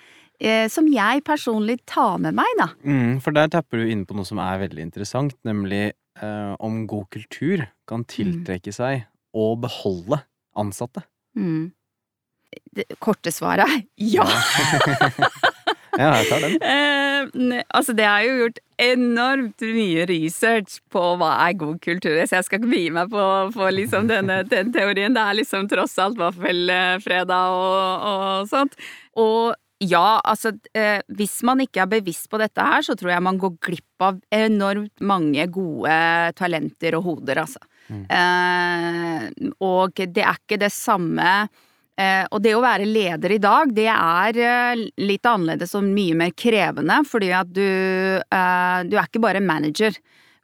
Eh, 0.42 0.66
som 0.72 0.88
jeg 0.90 1.22
personlig 1.22 1.78
tar 1.86 2.18
med 2.22 2.34
meg, 2.34 2.48
da. 2.58 2.72
Mm, 2.82 3.20
for 3.22 3.36
der 3.36 3.50
tapper 3.52 3.78
du 3.78 3.92
inn 3.92 4.02
på 4.08 4.16
noe 4.18 4.26
som 4.26 4.40
er 4.42 4.64
veldig 4.64 4.88
interessant, 4.88 5.36
nemlig 5.46 5.92
eh, 5.92 6.54
om 6.58 6.82
god 6.90 7.06
kultur 7.14 7.62
kan 7.88 8.02
tiltrekke 8.10 8.74
seg 8.74 9.06
og 9.38 9.62
beholde 9.62 10.18
ansatte? 10.58 11.04
Mm. 11.38 11.70
Det 12.72 12.86
korte 13.02 13.32
svaret 13.34 13.68
er 13.68 13.82
ja! 13.96 14.26
ja, 15.98 16.10
jeg 16.18 16.28
tar 16.30 16.44
den. 16.44 16.54
Eh, 16.64 17.64
altså, 17.68 17.94
det 17.96 18.06
er 18.08 18.26
jo 18.26 18.36
gjort 18.42 18.60
enormt 18.82 19.64
mye 19.76 20.06
research 20.08 20.78
på 20.92 21.02
hva 21.20 21.32
er 21.46 21.58
god 21.60 21.80
kultur, 21.84 22.16
så 22.24 22.38
jeg 22.38 22.48
skal 22.48 22.62
ikke 22.62 22.72
begi 22.72 22.92
meg 22.96 23.10
på, 23.12 23.26
på 23.54 23.72
liksom 23.76 24.08
denne, 24.10 24.42
den 24.54 24.72
teorien. 24.74 25.16
Det 25.16 25.24
er 25.24 25.40
liksom 25.42 25.68
tross 25.70 25.98
alt 26.02 26.20
vaffelfredag 26.20 27.58
og, 27.58 28.08
og 28.12 28.48
sånt. 28.52 28.78
Og 29.20 29.52
ja, 29.82 30.20
altså 30.22 30.52
eh, 30.78 31.00
hvis 31.10 31.40
man 31.46 31.62
ikke 31.64 31.82
er 31.82 31.90
bevisst 31.90 32.28
på 32.30 32.38
dette 32.40 32.62
her, 32.62 32.84
så 32.86 32.94
tror 32.98 33.14
jeg 33.14 33.24
man 33.26 33.40
går 33.40 33.56
glipp 33.66 34.04
av 34.04 34.20
enormt 34.34 35.02
mange 35.02 35.46
gode 35.50 35.96
talenter 36.38 36.96
og 36.98 37.08
hoder, 37.08 37.42
altså. 37.42 37.62
Mm. 37.90 38.04
Eh, 38.06 39.52
og 39.64 39.98
det 39.98 40.22
er 40.22 40.38
ikke 40.38 40.60
det 40.62 40.70
samme 40.74 41.26
eh, 41.42 41.60
Og 42.32 42.40
det 42.44 42.54
å 42.56 42.62
være 42.62 42.88
leder 42.88 43.34
i 43.34 43.40
dag, 43.42 43.72
det 43.74 43.88
er 43.92 44.38
eh, 44.40 44.82
litt 45.02 45.28
annerledes 45.28 45.74
og 45.78 45.86
mye 45.86 46.16
mer 46.18 46.32
krevende, 46.36 47.00
fordi 47.08 47.30
at 47.36 47.50
du 47.52 47.62
eh, 47.62 48.78
Du 48.88 48.96
er 48.96 49.06
ikke 49.06 49.22
bare 49.22 49.42
manager. 49.44 49.96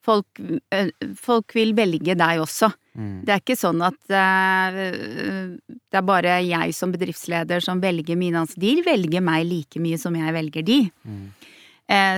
Folk, 0.04 0.40
eh, 0.72 0.92
folk 1.18 1.54
vil 1.56 1.74
velge 1.76 2.16
deg 2.18 2.42
også. 2.42 2.70
Mm. 2.98 3.16
Det 3.26 3.34
er 3.34 3.42
ikke 3.42 3.58
sånn 3.58 3.82
at 3.86 3.98
det 4.10 5.98
er 6.00 6.06
bare 6.06 6.38
jeg 6.42 6.74
som 6.74 6.90
bedriftsleder 6.94 7.62
som 7.62 7.82
velger 7.82 8.18
mine 8.18 8.40
ansatte. 8.42 8.64
De 8.64 8.82
velger 8.86 9.22
meg 9.22 9.46
like 9.46 9.82
mye 9.82 9.98
som 10.00 10.16
jeg 10.18 10.34
velger 10.34 10.66
de. 10.66 10.80
Mm. 11.06 11.26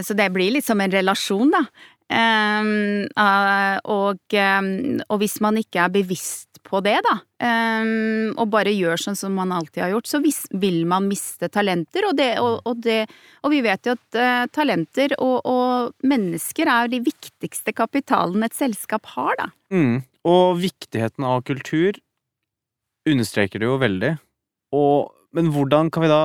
Så 0.03 0.17
det 0.19 0.31
blir 0.35 0.55
litt 0.55 0.67
som 0.67 0.81
en 0.83 0.91
relasjon, 0.91 1.53
da. 1.53 1.61
Um, 2.11 3.07
og, 3.15 4.19
um, 4.35 4.71
og, 5.07 5.19
hvis 5.23 5.37
man 5.45 5.61
ikke 5.61 5.85
er 5.85 5.93
bevisst 5.95 6.59
på 6.67 6.81
det, 6.83 6.97
da, 7.07 7.13
um, 7.47 8.33
og 8.35 8.51
bare 8.51 8.73
gjør 8.75 8.99
sånn 8.99 9.19
som 9.19 9.37
man 9.39 9.55
alltid 9.55 9.85
har 9.85 9.93
gjort, 9.95 10.11
så 10.11 10.21
vis, 10.25 10.41
vil 10.51 10.83
man 10.91 11.07
miste 11.07 11.47
talenter. 11.55 12.09
Og, 12.09 12.17
det, 12.19 12.33
og, 12.43 12.59
og, 12.67 12.83
det, 12.83 13.05
og 13.47 13.55
vi 13.55 13.63
vet 13.63 13.87
jo 13.87 13.95
at 13.95 14.19
uh, 14.19 14.51
talenter 14.51 15.15
og, 15.23 15.95
mennesker 16.03 16.69
er 16.71 16.91
de 16.91 17.01
viktigste 17.05 17.75
kapitalen 17.77 18.43
et 18.47 18.59
selskap 18.59 19.07
har, 19.15 19.37
da. 19.39 19.51
Mm. 19.71 20.03
Og 20.27 20.59
viktigheten 20.61 21.25
av 21.25 21.45
kultur 21.47 21.95
understreker 23.09 23.63
det 23.63 23.71
jo 23.71 23.79
veldig. 23.81 24.17
men 25.33 25.51
hvordan 25.55 25.91
kan 25.91 26.03
vi 26.03 26.11
da 26.11 26.23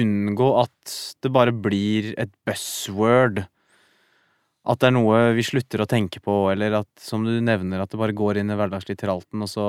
unngå 0.00 0.50
at 0.62 0.94
det 1.22 1.32
bare 1.34 1.52
blir 1.52 2.14
et 2.16 2.30
buzzword? 2.46 3.44
At 4.68 4.82
det 4.82 4.90
er 4.90 4.92
noe 4.92 5.20
vi 5.32 5.44
slutter 5.46 5.80
å 5.80 5.88
tenke 5.88 6.20
på, 6.20 6.34
eller 6.52 6.82
at, 6.82 6.90
som 7.00 7.22
du 7.24 7.32
nevner, 7.40 7.80
at 7.80 7.92
det 7.92 8.00
bare 8.00 8.16
går 8.16 8.42
inn 8.42 8.52
i 8.52 8.58
hverdagslitteralten, 8.58 9.40
og 9.40 9.48
så 9.48 9.64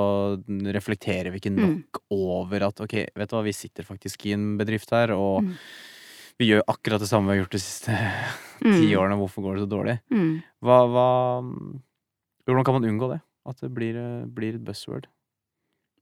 reflekterer 0.76 1.32
vi 1.32 1.40
ikke 1.40 1.54
nok 1.56 2.02
mm. 2.02 2.04
over 2.18 2.68
at 2.68 2.84
ok, 2.84 2.98
vet 3.16 3.32
du 3.32 3.38
hva, 3.38 3.46
vi 3.46 3.56
sitter 3.56 3.88
faktisk 3.88 4.28
i 4.28 4.36
en 4.36 4.50
bedrift 4.60 4.92
her, 4.92 5.14
og 5.16 5.48
mm. 5.48 5.54
vi 6.44 6.52
gjør 6.52 6.68
akkurat 6.76 7.04
det 7.04 7.08
samme 7.08 7.32
vi 7.32 7.38
har 7.38 7.46
gjort 7.46 7.56
de 7.56 7.64
siste 7.64 7.96
mm. 8.66 8.76
ti 8.76 8.92
årene, 9.00 9.20
hvorfor 9.22 9.48
går 9.48 9.58
det 9.58 9.64
så 9.64 9.72
dårlig? 9.78 9.98
Mm. 10.12 10.36
Hva, 10.68 10.84
hva 10.92 11.08
Hvordan 12.50 12.66
kan 12.68 12.76
man 12.76 12.90
unngå 12.90 13.08
det? 13.14 13.22
At 13.48 13.62
det 13.64 13.70
blir, 13.72 13.96
blir 14.34 14.58
et 14.58 14.64
buzzword? 14.66 15.06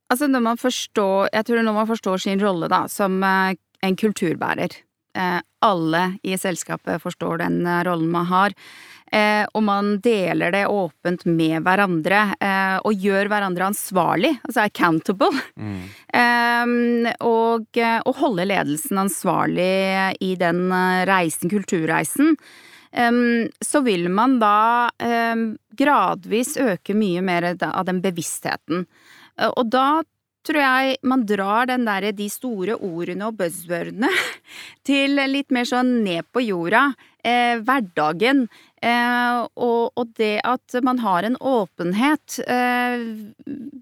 Altså, 0.10 0.26
når 0.26 0.42
man 0.42 0.58
forstår 0.58 1.30
Jeg 1.36 1.46
tror 1.46 1.62
når 1.62 1.76
man 1.76 1.90
forstår 1.90 2.24
sin 2.24 2.42
rolle, 2.42 2.70
da, 2.72 2.88
som 2.90 3.20
eh, 3.24 3.60
en 3.86 3.98
kulturbærer 4.00 4.80
alle 5.60 6.04
i 6.24 6.38
selskapet 6.38 7.02
forstår 7.02 7.44
den 7.44 7.66
eh, 7.68 7.84
rollen 7.84 8.12
man 8.12 8.26
har. 8.30 8.56
Eh, 9.12 9.46
og 9.54 9.64
man 9.66 9.96
deler 10.06 10.54
det 10.54 10.68
åpent 10.70 11.26
med 11.26 11.64
hverandre, 11.66 12.20
og 12.86 12.94
gjør 12.94 13.32
hverandre 13.32 13.66
ansvarlig, 13.72 14.36
altså 14.46 14.68
accountable. 14.68 15.32
Mm. 15.58 15.80
og, 17.26 17.80
og 17.80 18.20
holde 18.20 18.46
ledelsen 18.52 19.02
ansvarlig 19.02 20.14
i 20.22 20.30
den 20.38 20.70
reisen, 21.10 21.50
kulturreisen. 21.50 22.38
så 23.66 23.82
vil 23.82 24.06
man 24.14 24.38
da 24.42 24.94
gradvis 25.74 26.56
øke 26.62 26.94
mye 26.94 27.26
mer 27.26 27.50
av 27.56 27.90
den 27.90 28.04
bevisstheten. 28.06 28.86
Og 29.50 29.74
da 29.74 30.04
tror 30.50 30.64
jeg 30.64 30.98
man 31.06 31.26
drar 31.30 31.70
derre 31.70 32.12
de 32.16 32.30
store 32.32 32.76
ordene 32.76 33.30
og 33.30 33.38
buzzwordene 33.40 34.10
til 34.88 35.22
litt 35.30 35.54
mer 35.54 35.70
sånn 35.70 36.00
ned 36.06 36.28
på 36.34 36.44
jorda. 36.48 36.90
Eh, 37.20 37.60
hverdagen. 37.68 38.46
Eh, 38.82 39.40
og, 39.60 39.92
og, 40.00 40.12
det 40.16 40.40
at 40.48 40.78
man 40.84 41.02
har 41.04 41.26
en 41.28 41.36
åpenhet, 41.36 42.40
eh, 42.48 43.04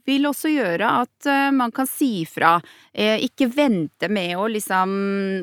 vil 0.07 0.29
også 0.29 0.49
gjøre 0.49 0.89
at 1.03 1.29
eh, 1.29 1.49
man 1.53 1.73
kan 1.75 1.89
si 1.89 2.25
fra. 2.29 2.57
Eh, 2.93 3.21
ikke 3.27 3.49
vente 3.53 4.09
med 4.09 4.33
å 4.37 4.47
liksom 4.49 4.95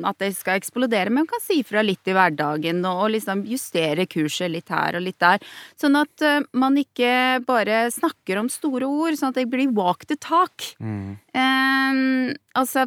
at 0.05 0.19
det 0.19 0.33
skal 0.35 0.59
eksplodere, 0.59 1.13
men 1.13 1.29
kan 1.29 1.43
si 1.43 1.61
fra 1.67 1.83
litt 1.85 2.07
i 2.07 2.15
hverdagen 2.15 2.83
og, 2.83 3.05
og 3.05 3.13
liksom 3.15 3.45
justere 3.47 4.07
kurset 4.11 4.51
litt 4.51 4.71
her 4.73 4.99
og 4.99 5.05
litt 5.07 5.19
der. 5.23 5.43
Sånn 5.79 5.95
at 5.99 6.25
eh, 6.25 6.41
man 6.57 6.75
ikke 6.81 7.41
bare 7.47 7.85
snakker 7.95 8.41
om 8.41 8.51
store 8.51 8.89
ord, 8.89 9.15
sånn 9.19 9.31
at 9.31 9.39
det 9.39 9.49
blir 9.51 9.71
walk 9.75 10.07
the 10.09 10.19
talk. 10.19 10.73
Mm. 10.79 11.15
altså 12.55 12.85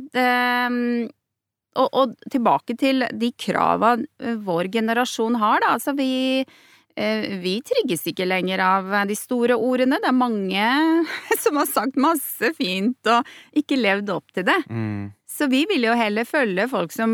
og, 1.78 1.88
og, 1.92 2.16
tilbake 2.30 2.76
til 2.78 3.06
de 3.14 3.32
krava 3.38 3.96
eh, 3.98 4.40
vår 4.44 4.72
generasjon 4.74 5.38
har, 5.40 5.62
da. 5.64 5.74
Altså 5.76 5.94
vi 5.98 6.10
eh, 6.42 7.28
vi 7.42 7.58
trigges 7.66 8.06
ikke 8.10 8.26
lenger 8.28 8.62
av 8.64 8.90
de 9.08 9.16
store 9.18 9.56
ordene. 9.56 10.00
Det 10.02 10.10
er 10.10 10.16
mange 10.16 10.72
som 11.42 11.60
har 11.60 11.70
sagt 11.70 12.00
masse 12.00 12.52
fint 12.58 13.12
og 13.12 13.58
ikke 13.58 13.78
levd 13.78 14.10
opp 14.16 14.34
til 14.34 14.48
det. 14.48 14.58
Mm. 14.70 15.14
Så 15.38 15.46
vi 15.46 15.60
vil 15.70 15.84
jo 15.86 15.94
heller 15.94 16.26
følge 16.26 16.64
folk 16.70 16.90
som 16.90 17.12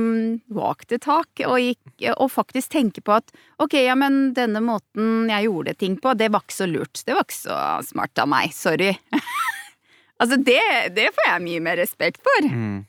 walk 0.55 0.87
the 0.88 0.96
talk, 1.03 1.29
og, 1.44 1.59
gikk, 1.61 2.07
og, 2.14 2.31
faktisk 2.33 2.70
tenke 2.72 3.03
på 3.05 3.18
at 3.18 3.35
ok, 3.61 3.74
ja, 3.83 3.96
men 3.98 4.31
denne 4.37 4.62
måten 4.64 5.29
jeg 5.29 5.50
gjorde 5.50 5.74
ting 5.83 5.98
på, 6.00 6.14
det 6.16 6.31
var 6.33 6.46
ikke 6.46 6.57
så 6.57 6.70
lurt. 6.70 7.03
Det 7.05 7.18
var 7.18 7.27
ikke 7.27 7.37
så 7.37 7.59
smart 7.85 8.22
av 8.22 8.31
meg. 8.33 8.55
Sorry. 8.57 8.94
altså, 10.22 10.40
det, 10.40 10.62
det, 10.96 11.11
får 11.12 11.29
jeg 11.35 11.46
mye 11.50 11.66
mer 11.68 11.81
respekt 11.83 12.22
for. 12.24 12.48
Mm 12.48 12.85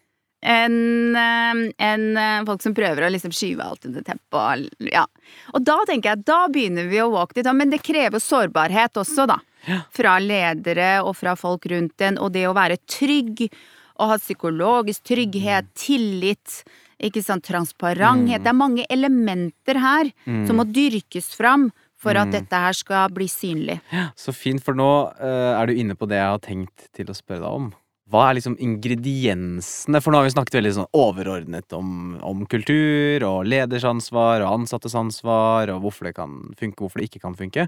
enn 0.45 1.15
en 1.17 2.05
eh, 2.17 2.37
eh, 2.37 2.45
folk 2.45 2.63
som 2.63 2.75
prøver 2.77 3.05
å 3.05 3.11
liksom 3.13 3.33
skyve 3.35 3.65
alt 3.65 3.87
under 3.89 4.05
teppet. 4.05 4.67
Ja. 4.91 5.05
Og 5.53 5.65
da 5.65 5.79
tenker 5.89 6.11
jeg, 6.11 6.21
at 6.21 6.27
da 6.27 6.39
begynner 6.51 6.89
vi 6.91 7.01
å 7.01 7.09
walk 7.13 7.35
it 7.37 7.49
on, 7.49 7.57
men 7.59 7.73
det 7.73 7.81
krever 7.85 8.21
sårbarhet 8.21 9.01
også, 9.01 9.27
da. 9.31 9.39
Ja. 9.65 9.81
Fra 9.95 10.19
ledere 10.21 10.99
og 11.01 11.15
fra 11.17 11.33
folk 11.39 11.65
rundt 11.71 12.01
en, 12.05 12.19
og 12.21 12.35
det 12.35 12.45
å 12.45 12.53
være 12.57 12.77
trygg, 12.85 13.47
og 13.95 14.11
ha 14.11 14.17
psykologisk 14.19 15.05
trygghet, 15.07 15.71
mm. 15.71 15.77
tillit, 15.79 16.59
ikke 17.01 17.23
sant, 17.23 17.45
transparenthet. 17.47 18.41
Mm. 18.41 18.43
Det 18.43 18.51
er 18.51 18.59
mange 18.59 18.85
elementer 18.91 19.79
her 19.81 20.11
mm. 20.27 20.43
som 20.49 20.59
må 20.59 20.67
dyrkes 20.67 21.31
fram 21.35 21.69
for 21.95 22.19
at 22.19 22.29
mm. 22.29 22.35
dette 22.35 22.59
her 22.59 22.75
skal 22.77 23.15
bli 23.15 23.25
synlig. 23.31 23.79
Ja, 23.95 24.09
så 24.19 24.35
fint, 24.35 24.61
for 24.63 24.77
nå 24.77 24.91
uh, 25.15 25.55
er 25.55 25.71
du 25.71 25.79
inne 25.79 25.95
på 25.97 26.09
det 26.11 26.19
jeg 26.19 26.35
har 26.35 26.43
tenkt 26.43 26.89
til 26.93 27.09
å 27.09 27.17
spørre 27.17 27.45
deg 27.47 27.63
om 27.63 27.71
hva 28.11 28.27
er 28.27 28.37
liksom 28.37 28.55
ingrediensene? 28.61 30.01
For 30.03 30.13
nå 30.13 30.19
har 30.19 30.27
vi 30.27 30.35
snakket 30.35 30.59
veldig 30.59 30.73
sånn 30.77 30.91
overordnet 30.93 31.73
om, 31.73 31.89
om, 32.21 32.43
kultur 32.49 33.25
og 33.25 33.49
leders 33.49 33.87
ansvar 33.89 34.43
og 34.45 34.61
ansattes 34.61 34.93
ansvar 34.97 35.71
og 35.73 35.81
hvorfor 35.85 36.09
det 36.09 36.15
kan 36.19 36.37
funke, 36.59 36.83
hvorfor 36.83 37.01
det 37.01 37.09
ikke 37.09 37.23
kan 37.25 37.37
funke. 37.37 37.67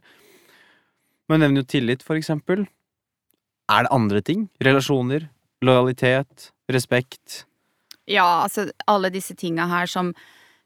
Men 1.27 1.41
nevner 1.43 1.65
jo 1.65 1.71
tillit, 1.73 2.05
for 2.05 2.19
eksempel. 2.19 2.67
Er 3.67 3.87
det 3.87 3.93
andre 3.95 4.21
ting? 4.23 4.45
Relasjoner? 4.63 5.27
Lojalitet? 5.65 6.51
Respekt? 6.71 7.43
Ja, 8.07 8.45
altså 8.45 8.69
alle 8.87 9.09
disse 9.11 9.35
tinga 9.35 9.65
her 9.71 9.89
som 9.89 10.13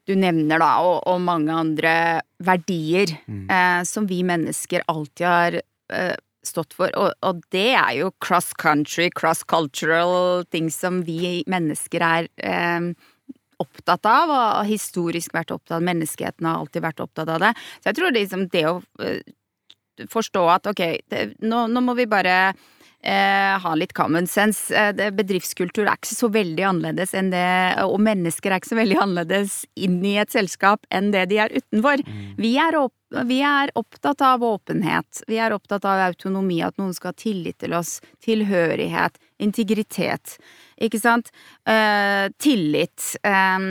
du 0.06 0.14
nevner, 0.18 0.58
da, 0.58 0.70
og, 0.82 1.00
og 1.08 1.22
mange 1.22 1.54
andre 1.54 1.94
verdier 2.42 3.14
mm. 3.24 3.46
eh, 3.46 3.80
som 3.88 4.06
vi 4.10 4.20
mennesker 4.26 4.84
alltid 4.90 5.26
har 5.26 5.58
eh, 5.62 6.14
stått 6.42 6.74
for, 6.74 6.90
og, 6.98 7.12
og, 7.22 7.42
det 7.54 7.70
er 7.78 7.92
jo 8.00 8.10
cross 8.22 8.50
country, 8.58 9.08
cross 9.14 9.44
cultural, 9.46 10.42
ting 10.50 10.70
som 10.74 11.02
vi 11.06 11.42
mennesker 11.50 12.02
er 12.02 12.28
eh, 12.42 12.88
opptatt 13.62 14.08
av, 14.08 14.32
og 14.32 14.66
historisk 14.68 15.34
vært 15.36 15.54
opptatt 15.54 15.78
av. 15.78 15.86
Menneskeheten 15.86 16.48
har 16.48 16.60
alltid 16.60 16.84
vært 16.84 17.02
opptatt 17.04 17.30
av 17.30 17.42
det. 17.44 17.52
Så 17.80 17.90
jeg 17.90 17.98
tror 17.98 18.16
liksom 18.16 18.46
det 18.52 18.64
å 18.68 18.76
uh, 18.82 19.32
forstå 20.10 20.44
at 20.50 20.70
ok, 20.72 20.82
det, 21.12 21.24
nå, 21.46 21.66
nå, 21.70 21.82
må 21.84 21.94
vi 21.98 22.08
bare 22.10 22.36
eh, 23.02 23.58
ha 23.62 23.74
litt 23.74 23.92
common 23.92 24.26
sense. 24.30 24.70
Eh, 24.74 24.92
bedriftskultur 25.14 25.84
er 25.86 25.98
ikke 25.98 26.14
så 26.14 26.30
veldig 26.32 26.66
annerledes 26.68 27.14
enn 27.18 27.32
det, 27.34 27.44
og 27.84 27.98
mennesker 28.02 28.52
er 28.52 28.62
ikke 28.62 28.72
så 28.72 28.78
veldig 28.78 28.98
annerledes 29.02 29.62
inn 29.74 30.00
i 30.06 30.16
et 30.22 30.32
selskap 30.34 30.86
enn 30.94 31.10
det 31.14 31.26
de 31.32 31.40
er 31.42 31.54
utenfor. 31.54 32.04
Mm. 32.06 32.20
Vi, 32.38 32.52
er 32.62 32.78
opp, 32.78 32.94
vi, 33.28 33.40
er 33.46 33.72
opptatt 33.78 34.22
av 34.26 34.44
åpenhet, 34.46 35.24
vi 35.28 35.40
er 35.42 35.54
opptatt 35.56 35.86
av 35.88 36.04
autonomi, 36.08 36.60
at 36.64 36.78
noen 36.80 36.94
skal 36.96 37.12
ha 37.12 37.18
tillit 37.18 37.58
til 37.62 37.74
oss, 37.78 37.98
tilhørighet, 38.24 39.18
integritet. 39.42 40.38
Ikke 40.82 41.00
sant? 41.02 41.32
Eh, 41.68 42.28
tillit. 42.42 43.16
Eh, 43.22 43.68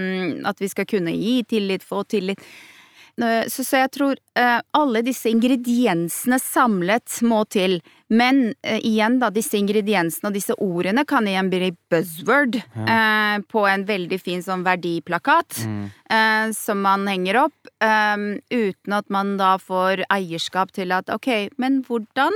at 0.48 0.62
vi 0.62 0.70
skal 0.72 0.88
kunne 0.90 1.16
gi 1.16 1.42
tillit, 1.48 1.84
få 1.88 2.04
tillit. 2.04 2.44
så, 3.22 3.64
så 3.64 3.78
jeg 3.84 3.90
tror 3.92 4.16
eh, 4.40 4.60
alle 4.72 5.02
disse 5.06 5.30
ingrediensene 5.30 6.40
samlet 6.42 7.20
må 7.28 7.44
til. 7.46 7.82
Men 8.12 8.42
uh, 8.68 8.80
igjen, 8.84 9.20
da, 9.22 9.30
disse 9.32 9.56
ingrediensene 9.60 10.30
og 10.30 10.36
disse 10.36 10.56
ordene 10.60 11.06
kan 11.08 11.28
igjen 11.30 11.50
bli 11.52 11.70
buzzword 11.92 12.58
eh, 12.60 13.38
på 13.52 13.64
en 13.70 13.86
veldig 13.88 14.20
fin 14.20 14.44
sånn 14.44 14.66
verdiplakat 14.68 15.62
Mm. 15.62 15.86
uh, 16.12 16.52
som 16.56 16.82
man 16.84 17.08
henger 17.08 17.38
opp, 17.46 17.58
uten 17.82 18.94
at 18.94 19.08
man 19.14 19.36
da 19.40 19.56
får 19.62 20.04
eierskap 20.12 20.72
til 20.76 20.92
at 20.96 21.10
ok, 21.12 21.50
men 21.62 21.82
hvordan 21.88 22.36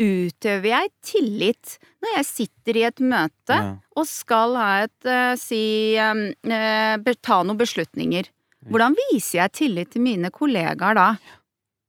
utøver 0.00 0.68
jeg 0.70 0.92
tillit 1.06 1.76
når 2.02 2.16
jeg 2.18 2.28
sitter 2.28 2.78
i 2.78 2.84
et 2.88 3.00
møte 3.00 3.58
Ja. 3.58 3.76
og 3.96 4.06
skal 4.10 4.56
ha 4.58 4.70
et 4.84 5.38
si 5.40 5.94
ta 5.96 7.42
noen 7.42 7.60
beslutninger? 7.60 8.28
Hvordan 8.70 8.96
viser 9.10 9.42
jeg 9.44 9.52
tillit 9.60 9.90
til 9.92 10.04
mine 10.04 10.30
kollegaer 10.32 10.96
da? 10.96 11.08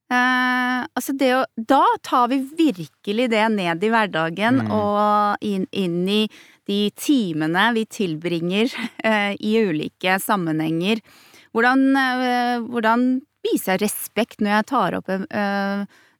Eh, 0.06 0.82
altså 0.94 1.16
det 1.18 1.32
å 1.34 1.46
Da 1.58 1.82
tar 2.06 2.28
vi 2.30 2.38
virkelig 2.46 3.30
det 3.32 3.46
ned 3.50 3.84
i 3.84 3.90
hverdagen 3.90 4.62
Mm. 4.62 4.72
og 4.72 5.38
inn, 5.42 5.66
inn 5.72 6.08
i 6.08 6.28
de 6.68 6.92
timene 6.92 7.74
vi 7.74 7.86
tilbringer 7.86 8.70
eh, 9.04 9.34
i 9.40 9.56
ulike 9.66 10.20
sammenhenger. 10.22 11.02
Hvordan, 11.54 11.96
eh, 11.96 12.60
hvordan 12.60 13.22
viser 13.46 13.74
jeg 13.78 13.88
respekt 13.88 14.42
når 14.42 14.60
jeg 14.60 14.66
tar 14.66 14.96
opp 15.00 15.10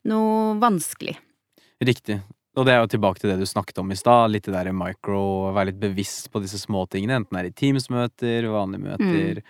noe 0.06 0.58
vanskelig? 0.62 1.16
Riktig. 1.82 2.22
Og 2.56 2.64
det 2.64 2.72
er 2.72 2.80
jo 2.80 2.88
tilbake 2.94 3.20
til 3.20 3.30
det 3.30 3.38
du 3.38 3.44
snakket 3.44 3.78
om 3.82 3.90
i 3.92 3.96
stad. 3.98 4.30
Litt 4.30 4.46
det 4.48 4.54
der 4.54 4.72
micro, 4.72 5.52
være 5.52 5.72
litt 5.72 5.80
bevisst 5.80 6.30
på 6.32 6.40
disse 6.40 6.56
småtingene. 6.62 7.18
Enten 7.20 7.36
det 7.36 7.42
er 7.42 7.50
i 7.50 7.56
Teams-møter, 7.58 8.46
vanlige 8.48 8.86
møter 8.86 9.42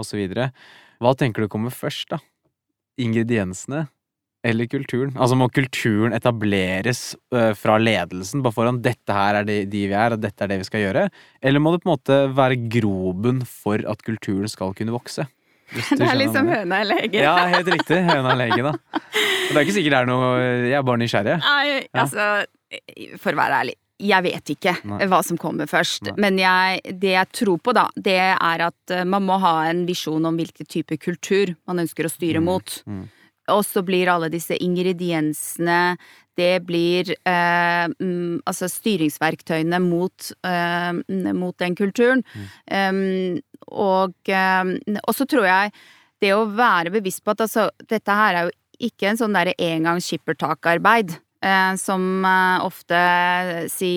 osv. 0.00 0.22
Hva 1.02 1.12
tenker 1.18 1.44
du 1.44 1.48
kommer 1.52 1.74
først, 1.74 2.08
da? 2.14 2.22
Ingrediensene 3.00 3.86
eller 4.44 4.68
kulturen? 4.68 5.14
Altså 5.16 5.36
må 5.40 5.46
kulturen 5.48 6.12
etableres 6.12 7.14
øh, 7.32 7.54
fra 7.56 7.78
ledelsen 7.80 8.42
på 8.44 8.52
forhånd? 8.52 8.82
Dette 8.84 9.14
her 9.16 9.38
er 9.40 9.46
de, 9.48 9.62
de 9.70 9.86
vi 9.88 9.94
er, 9.96 10.12
og 10.16 10.20
dette 10.20 10.44
er 10.44 10.50
det 10.52 10.58
vi 10.60 10.66
skal 10.68 10.82
gjøre? 10.84 11.06
Eller 11.40 11.62
må 11.64 11.72
det 11.72 11.80
på 11.82 11.88
en 11.88 11.94
måte 11.94 12.18
være 12.36 12.58
grobunn 12.76 13.40
for 13.48 13.80
at 13.88 14.04
kulturen 14.04 14.50
skal 14.52 14.74
kunne 14.76 14.92
vokse? 14.94 15.24
Det 15.74 16.04
er 16.04 16.18
liksom 16.20 16.46
høna 16.52 16.82
eller 16.84 17.00
egget. 17.06 17.22
Ja, 17.24 17.38
helt 17.50 17.70
riktig. 17.72 18.02
Høna 18.04 18.34
eller 18.34 18.52
egget, 18.52 18.66
da. 18.68 19.00
Det 19.48 19.56
er 19.56 19.64
ikke 19.64 19.74
sikkert 19.76 19.92
det 19.94 19.98
er 20.02 20.06
noe 20.08 20.28
Jeg 20.68 20.76
er 20.78 20.84
bare 20.88 21.00
nysgjerrig. 21.00 21.34
Nei, 21.44 21.64
Ja. 21.94 22.04
altså 22.04 22.28
For 23.20 23.32
å 23.36 23.38
være 23.40 23.58
ærlig, 23.64 23.74
jeg 24.04 24.24
vet 24.26 24.50
ikke 24.54 24.74
Nei. 24.90 25.06
hva 25.10 25.20
som 25.24 25.38
kommer 25.40 25.66
først. 25.70 26.10
Nei. 26.10 26.14
Men 26.20 26.38
jeg, 26.42 26.80
det 27.00 27.14
jeg 27.14 27.30
tror 27.40 27.58
på, 27.64 27.72
da, 27.76 27.86
det 27.96 28.18
er 28.36 28.64
at 28.68 28.92
eh, 28.94 29.04
man 29.08 29.24
må 29.26 29.38
ha 29.42 29.56
en 29.70 29.84
visjon 29.88 30.24
om 30.28 30.36
hvilken 30.38 30.68
type 30.68 30.98
kultur 31.00 31.54
man 31.66 31.80
ønsker 31.84 32.06
å 32.08 32.12
styre 32.12 32.42
Mm, 32.42 32.48
mot. 32.50 32.76
mm. 32.86 33.04
Og 33.52 33.60
så 33.68 33.82
blir 33.84 34.08
alle 34.08 34.30
disse 34.32 34.56
ingrediensene 34.56 35.96
Det 36.36 36.64
blir 36.66 37.12
eh, 37.14 37.86
mm, 38.00 38.40
altså 38.48 38.66
styringsverktøyene 38.72 39.78
mot, 39.84 40.30
eh, 40.42 40.92
mot 41.32 41.54
den 41.62 41.76
kulturen. 41.78 42.24
Um, 42.66 43.38
og, 43.70 44.14
eh, 44.26 44.64
og 45.04 45.14
så 45.14 45.26
tror 45.30 45.46
jeg 45.46 45.70
det 46.24 46.32
å 46.34 46.48
være 46.50 46.90
bevisst 46.90 47.22
på 47.22 47.30
at 47.36 47.44
altså, 47.46 47.68
dette 47.86 48.10
her 48.10 48.34
er 48.40 48.48
jo 48.48 48.88
ikke 48.88 49.12
en 49.12 49.20
sånn 49.20 49.36
derre 49.36 49.54
engangs 49.62 50.08
skippertakarbeid 50.10 51.14
som 51.80 52.24
eh, 52.24 52.64
ofte 52.64 53.00
si 53.72 53.92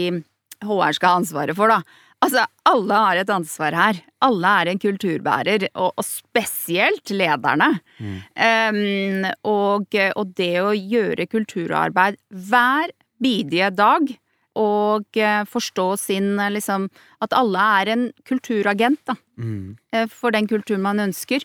HR 0.63 0.97
skal 0.97 1.09
ha 1.13 1.21
ansvaret 1.21 1.55
for, 1.57 1.71
da. 1.71 1.81
Altså, 2.25 2.41
alle 2.65 2.97
har 2.97 3.19
et 3.21 3.29
ansvar 3.29 3.75
her. 3.77 3.99
Alle 4.25 4.51
er 4.63 4.71
en 4.71 4.79
kulturbærer, 4.81 5.67
og, 5.77 5.91
og 6.01 6.05
spesielt 6.07 7.11
lederne. 7.13 7.67
Um, 8.01 9.27
og, 9.45 9.93
og 10.17 10.31
det 10.39 10.55
å 10.63 10.71
gjøre 10.73 11.27
kulturarbeid 11.29 12.17
hver 12.49 12.89
bidige 13.21 13.69
dag, 13.77 14.09
og 14.57 15.19
eh, 15.21 15.43
forstå 15.45 15.85
sin 16.01 16.31
eh, 16.41 16.49
liksom 16.55 16.87
At 17.21 17.35
alle 17.37 17.61
er 17.81 17.91
en 17.93 18.07
kulturagent, 18.25 19.03
da 19.05 19.13
Mm. 19.37 19.75
eh, 19.93 20.07
for 20.09 20.33
den 20.33 20.47
kulturen 20.49 20.81
man 20.81 20.97
ønsker. 20.97 21.43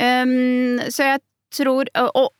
Um, 0.00 0.80
så 0.88 1.10
jeg 1.12 1.20
tror 1.52 1.90
og 2.00 2.30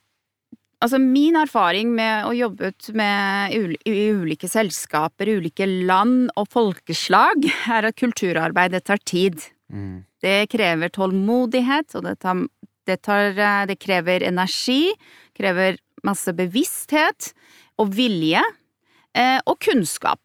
altså 0.83 0.99
min 1.01 1.37
erfaring 1.39 1.91
med 1.95 2.27
å 2.27 2.33
jobbe 2.35 2.71
med 2.97 3.55
i 3.87 3.95
ulike 4.15 4.49
selskaper, 4.51 5.31
ulike 5.39 5.67
land 5.87 6.31
og 6.35 6.49
folkeslag, 6.53 7.47
er 7.77 7.89
at 7.89 7.99
kulturarbeid, 7.99 8.75
det 8.75 8.85
tar 8.89 9.01
tid. 9.03 9.39
Mm. 9.71 10.03
Det 10.21 10.37
krever 10.51 10.93
tålmodighet, 10.93 11.95
og 11.97 12.05
det, 12.07 12.17
tar, 12.23 12.45
det, 12.89 12.99
tar, 13.05 13.31
eh, 13.33 13.63
det 13.69 13.79
krever 13.81 14.25
energi, 14.27 14.93
krever 15.37 15.79
masse 16.05 16.33
bevissthet 16.37 17.31
og 17.81 17.93
vilje, 17.97 18.43
eh, 19.17 19.39
og 19.45 19.59
kunnskap. 19.63 20.21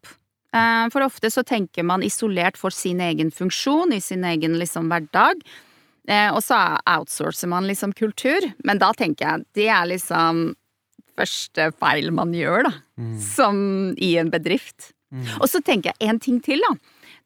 Eh, 0.52 0.86
For 0.92 1.06
ofte 1.06 1.30
så 1.30 1.44
tenker 1.46 1.86
man 1.86 2.04
isolert 2.04 2.58
for 2.60 2.74
sin 2.74 3.00
egen 3.00 3.30
funksjon, 3.30 3.94
i 3.94 4.00
sin 4.02 4.24
egen 4.24 4.58
liksom 4.60 4.90
hverdag, 4.90 5.40
og 6.32 6.40
så 6.42 6.56
outsourcer 6.88 7.50
man 7.50 7.68
liksom 7.68 7.92
kultur. 7.92 8.46
Men 8.64 8.80
da 8.80 8.92
tenker 8.96 9.26
jeg 9.26 9.44
det 9.58 9.68
er 9.70 9.90
liksom 9.90 10.50
første 11.18 11.68
feil 11.76 12.08
man 12.16 12.32
gjør, 12.34 12.70
da, 12.70 12.72
som 13.20 13.58
i 14.00 14.14
en 14.20 14.30
bedrift. 14.32 14.92
Og 15.40 15.48
så 15.50 15.60
tenker 15.62 15.92
jeg 15.92 16.08
en 16.08 16.20
ting 16.22 16.38
til, 16.44 16.62
da. 16.64 16.74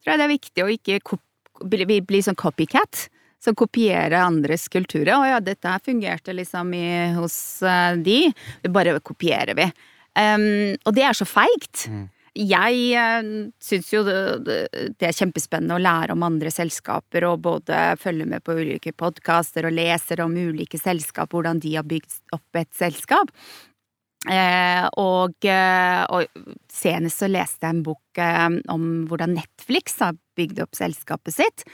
Tror 0.01 0.13
jeg 0.13 0.21
det 0.21 0.25
er 0.25 0.33
viktig 0.33 0.63
å 0.63 0.71
ikke 0.73 1.19
bli, 1.63 1.85
bli, 1.85 1.99
bli 2.05 2.21
sånn 2.25 2.37
copycat. 2.37 3.07
Så 3.41 3.53
kopierer 3.57 4.17
andres 4.23 4.67
kulturer. 4.73 5.13
Å 5.19 5.27
ja, 5.35 5.41
dette 5.43 5.75
fungerte 5.85 6.33
liksom 6.33 6.73
i, 6.73 6.87
hos 7.13 7.37
uh, 7.65 7.93
de. 7.93 8.31
Det 8.63 8.71
bare 8.73 8.97
kopierer 9.05 9.57
vi. 9.57 9.67
Um, 10.17 10.73
og 10.87 10.95
det 10.97 11.05
er 11.05 11.17
så 11.17 11.27
feigt. 11.29 11.85
Jeg 12.35 12.79
uh, 12.99 13.27
syns 13.63 13.91
jo 13.93 14.01
det, 14.05 14.57
er 14.99 15.15
kjempespennende 15.15 15.77
å 15.77 15.83
lære 15.83 16.15
om 16.15 16.25
andre 16.27 16.51
selskaper, 16.51 17.27
og 17.29 17.45
både 17.45 17.83
følge 18.01 18.27
med 18.27 18.43
på 18.43 18.57
ulike 18.59 18.91
podkaster 18.97 19.69
og 19.69 19.77
leser 19.77 20.23
om 20.25 20.35
ulike 20.35 20.79
selskap, 20.81 21.31
hvordan 21.31 21.61
de 21.63 21.77
har 21.77 21.87
bygd 21.87 22.35
opp 22.35 22.59
et 22.59 22.73
selskap. 22.75 23.31
Eh, 24.25 24.85
og, 24.97 25.45
eh, 25.45 26.01
og 26.09 26.25
senest 26.71 27.21
så 27.21 27.29
leste 27.29 27.61
jeg 27.61 27.75
en 27.75 27.83
bok 27.85 28.21
eh, 28.21 28.47
om 28.73 28.85
hvordan 29.09 29.35
Netflix 29.37 29.99
har 30.01 30.17
bygd 30.37 30.63
opp 30.65 30.77
selskapet 30.77 31.35
sitt. 31.35 31.65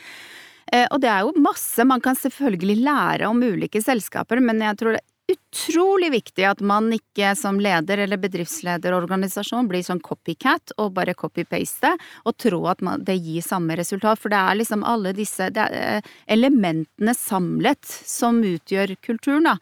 Eh, 0.71 0.88
og 0.91 1.00
det 1.04 1.10
er 1.12 1.24
jo 1.24 1.43
masse 1.43 1.84
man 1.88 2.04
kan 2.04 2.17
selvfølgelig 2.19 2.78
lære 2.84 3.30
om 3.32 3.41
ulike 3.43 3.82
selskaper, 3.84 4.43
men 4.43 4.62
jeg 4.63 4.80
tror 4.80 4.95
det 4.95 5.02
er 5.02 5.11
utrolig 5.32 6.12
viktig 6.13 6.46
at 6.48 6.62
man 6.65 6.89
ikke 6.96 7.34
som 7.39 7.60
leder 7.62 8.04
eller 8.04 8.20
bedriftslederorganisasjon 8.22 9.70
blir 9.72 9.86
sånn 9.86 10.02
copycat 10.04 10.74
og 10.78 10.94
bare 10.98 11.15
copy-paste 11.17 11.94
og 12.26 12.38
tro 12.41 12.63
at 12.72 12.84
man, 12.86 13.06
det 13.08 13.17
gir 13.20 13.46
samme 13.46 13.78
resultat, 13.80 14.22
for 14.22 14.34
det 14.34 14.41
er 14.41 14.60
liksom 14.60 14.86
alle 14.88 15.15
disse 15.17 15.50
eh, 15.50 16.12
elementene 16.32 17.15
samlet 17.17 17.86
som 17.88 18.44
utgjør 18.44 18.96
kulturen, 19.02 19.52
da. 19.52 19.58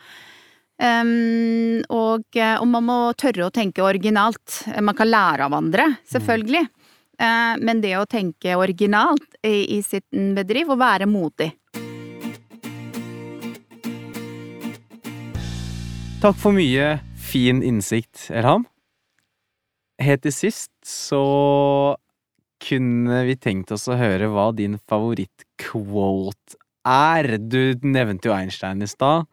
Um, 0.79 1.81
og, 1.91 2.23
eh, 2.39 2.55
og 2.55 2.67
man 2.71 2.85
må 2.87 2.99
tørre 3.19 3.49
å 3.49 3.51
tenke 3.51 3.83
originalt. 3.83 4.61
Man 4.79 4.95
kan 4.95 5.09
lære 5.11 5.49
av 5.49 5.57
andre, 5.57 5.89
selvfølgelig. 6.07 6.61
Eh, 7.19 7.55
men 7.59 7.81
det 7.83 7.97
å 7.99 8.07
tenke 8.07 8.55
originalt 8.55 9.35
i, 9.43 9.75
i 9.75 9.81
sin 9.83 10.31
bedrift, 10.37 10.71
og 10.71 10.79
være 10.79 11.09
modig. 11.09 11.51
Takk 16.19 16.35
for 16.35 16.51
mye 16.51 16.97
fin 17.15 17.61
innsikt, 17.63 18.25
Elham. 18.35 18.65
Helt 20.03 20.19
til 20.25 20.33
sist 20.35 20.73
så 20.83 21.95
kunne 22.59 23.21
vi 23.23 23.37
tenkt 23.39 23.71
oss 23.71 23.87
å 23.87 23.95
høre 23.95 24.27
hva 24.27 24.49
din 24.51 24.75
favorittquote 24.91 26.59
er. 26.83 27.37
Du 27.39 27.71
nevnte 27.87 28.27
jo 28.27 28.35
Einstein 28.35 28.83
i 28.83 28.89
stad. 28.91 29.29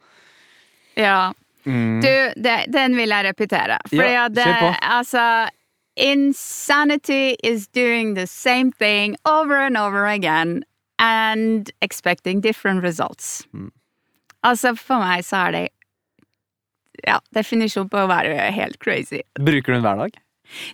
Ja. 0.94 1.32
Mm. 1.66 1.98
Du, 2.06 2.14
det, 2.38 2.56
den 2.70 2.94
vil 2.94 3.10
jeg 3.10 3.26
repetere. 3.32 3.82
For 3.90 4.06
Ja, 4.06 4.28
det, 4.30 4.46
altså 4.78 5.48
Insanity 5.98 7.34
is 7.42 7.66
doing 7.66 8.14
the 8.14 8.28
same 8.30 8.70
thing 8.70 9.16
over 9.24 9.58
and 9.58 9.76
over 9.76 10.06
again 10.06 10.62
and 11.00 11.72
expecting 11.82 12.40
different 12.40 12.84
results. 12.84 13.42
Mm. 13.52 13.72
Altså, 14.44 14.76
for 14.78 15.02
meg 15.02 15.26
så 15.26 15.48
er 15.48 15.50
det 15.56 15.68
ja, 17.06 17.18
definisjon 17.34 17.88
på 17.92 17.98
å 18.04 18.08
være 18.10 18.50
helt 18.56 18.78
crazy. 18.82 19.20
Bruker 19.38 19.72
du 19.74 19.78
den 19.78 19.84
hver 19.86 20.00
dag? 20.04 20.16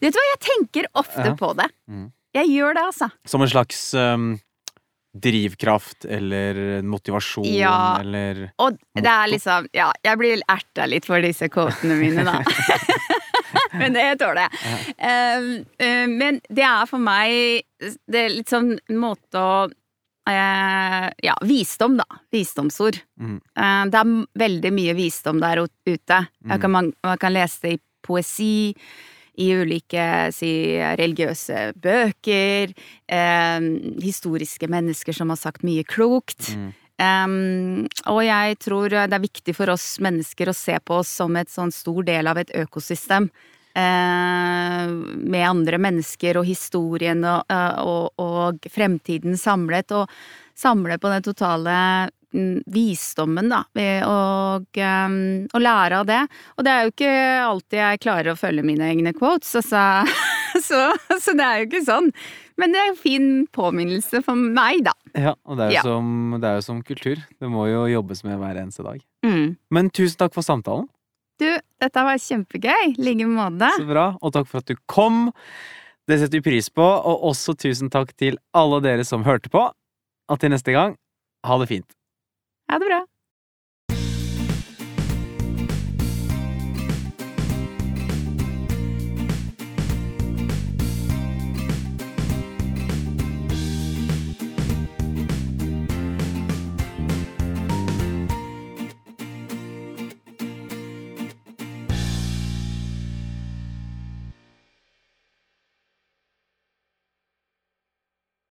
Vet 0.03 0.13
du 0.13 0.19
hva, 0.21 0.29
jeg 0.35 0.41
tenker 0.47 0.89
ofte 1.01 1.27
Ja. 1.31 1.35
på 1.39 1.53
det. 1.57 1.69
Mm. 1.89 2.11
Jeg 2.37 2.49
gjør 2.53 2.75
det, 2.77 2.83
altså. 2.93 3.11
Som 3.29 3.43
en 3.45 3.49
slags 3.53 3.81
um, 3.95 4.27
drivkraft 5.13 6.05
eller 6.09 6.83
motivasjon 6.83 7.45
Ja. 7.45 7.99
eller 8.01 8.53
Og 8.59 8.79
det 8.97 9.07
er 9.07 9.27
liksom 9.29 9.67
Ja, 9.77 9.91
jeg 10.05 10.19
blir 10.19 10.41
erta 10.49 10.87
litt 10.89 11.05
for 11.09 11.21
disse 11.21 11.49
kvotene 11.53 11.99
mine, 12.01 12.25
da. 12.25 12.41
men 13.81 13.93
det 13.93 14.07
tåler 14.21 14.47
jeg. 14.47 14.97
Um, 14.97 15.51
um, 15.85 16.17
men 16.19 16.41
det 16.49 16.65
er 16.65 16.87
for 16.89 16.99
meg 17.03 17.65
Det 18.09 18.25
er 18.27 18.33
litt 18.33 18.49
sånn 18.53 18.79
en 18.89 19.01
måte 19.03 19.37
å 19.41 19.69
eh, 20.31 21.09
ja, 21.27 21.37
visdom, 21.47 21.97
da. 22.01 22.07
Visdomsord. 22.33 23.01
Mm. 23.21 23.39
Eh, 23.39 23.85
det 23.93 24.03
er 24.03 24.13
veldig 24.45 24.75
mye 24.75 24.97
visdom 24.99 25.41
der 25.43 25.65
ute. 25.65 26.21
Jeg 26.27 26.61
kan, 26.61 26.71
man, 26.71 26.93
man 27.05 27.19
kan 27.19 27.35
lese 27.35 27.67
det 27.67 27.75
i 27.77 27.83
poesi, 28.03 28.75
i 29.41 29.49
ulike 29.57 30.05
si, 30.37 30.53
religiøse 31.01 31.73
bøker, 31.81 32.75
eh, 33.09 33.67
historiske 34.03 34.69
mennesker 34.69 35.17
som 35.17 35.33
har 35.33 35.41
sagt 35.41 35.67
mye 35.67 35.87
klokt. 35.89 36.53
Mm. 36.53 36.71
Um, 37.03 37.87
og 38.13 38.21
jeg 38.23 38.59
tror 38.63 38.93
det 38.93 39.17
er 39.17 39.23
viktig 39.23 39.55
for 39.57 39.73
oss 39.73 39.97
mennesker 40.05 40.51
å 40.51 40.55
se 40.55 40.77
på 40.85 41.01
oss 41.01 41.11
som 41.23 41.35
et 41.41 41.51
sånn 41.51 41.73
stor 41.75 42.05
del 42.07 42.29
av 42.31 42.39
et 42.39 42.53
økosystem. 42.63 43.31
Eh, 43.79 44.89
med 45.33 45.49
andre 45.49 45.79
mennesker 45.83 46.41
og 46.41 46.49
historien 46.49 47.25
og, 47.25 47.45
eh, 47.53 47.79
og, 47.83 48.11
og 48.23 48.69
fremtiden 48.73 49.39
samlet. 49.41 49.93
Og 49.97 50.11
samle 50.59 50.99
på 51.01 51.09
den 51.09 51.25
totale 51.25 51.75
mm, 52.35 52.63
visdommen, 52.71 53.49
da. 53.53 53.63
Og, 54.07 54.69
og 54.77 55.61
lære 55.65 56.03
av 56.03 56.07
det. 56.11 56.21
Og 56.57 56.67
det 56.67 56.73
er 56.73 56.85
jo 56.85 56.93
ikke 56.93 57.15
alltid 57.47 57.79
jeg 57.81 58.03
klarer 58.05 58.35
å 58.35 58.39
følge 58.39 58.67
mine 58.67 58.91
egne 58.93 59.15
quotes, 59.17 59.55
altså. 59.63 60.05
så, 60.69 60.85
så 61.21 61.35
det 61.39 61.47
er 61.47 61.63
jo 61.63 61.69
ikke 61.71 61.85
sånn. 61.89 62.11
Men 62.61 62.75
det 62.75 62.83
er 62.83 62.91
en 62.93 62.99
fin 63.01 63.29
påminnelse 63.57 64.21
for 64.27 64.37
meg, 64.39 64.85
da. 64.87 64.93
Ja, 65.17 65.33
og 65.49 65.57
det 65.59 65.65
er, 65.65 65.71
jo 65.73 65.77
Ja. 65.81 65.85
som, 65.89 66.37
det 66.41 66.49
er 66.51 66.59
jo 66.61 66.67
som 66.69 66.83
kultur. 66.87 67.23
Det 67.41 67.49
må 67.51 67.67
jo 67.71 67.87
jobbes 67.91 68.23
med 68.29 68.39
hver 68.41 68.61
eneste 68.61 68.85
dag. 68.87 69.01
Mm. 69.27 69.57
Men 69.73 69.91
tusen 69.91 70.21
takk 70.21 70.37
for 70.37 70.45
samtalen. 70.47 70.87
Du, 71.41 71.49
dette 71.83 72.05
var 72.07 72.19
kjempegøy. 72.21 72.93
I 72.93 73.07
like 73.07 73.29
måte. 73.29 73.71
Så 73.79 73.87
bra. 73.89 74.11
Og 74.21 74.35
takk 74.35 74.51
for 74.51 74.63
at 74.63 74.69
du 74.71 74.77
kom. 74.91 75.31
Det 76.09 76.19
setter 76.21 76.41
vi 76.41 76.45
pris 76.51 76.69
på. 76.71 76.85
Og 76.85 77.29
også 77.33 77.55
tusen 77.59 77.91
takk 77.93 78.13
til 78.19 78.39
alle 78.57 78.83
dere 78.85 79.07
som 79.09 79.25
hørte 79.27 79.53
på. 79.53 79.65
Og 80.31 80.41
til 80.41 80.53
neste 80.53 80.75
gang, 80.75 80.97
ha 81.47 81.59
det 81.63 81.71
fint. 81.73 81.89
Ha 82.71 82.79
det 82.79 82.89
bra. 82.91 83.01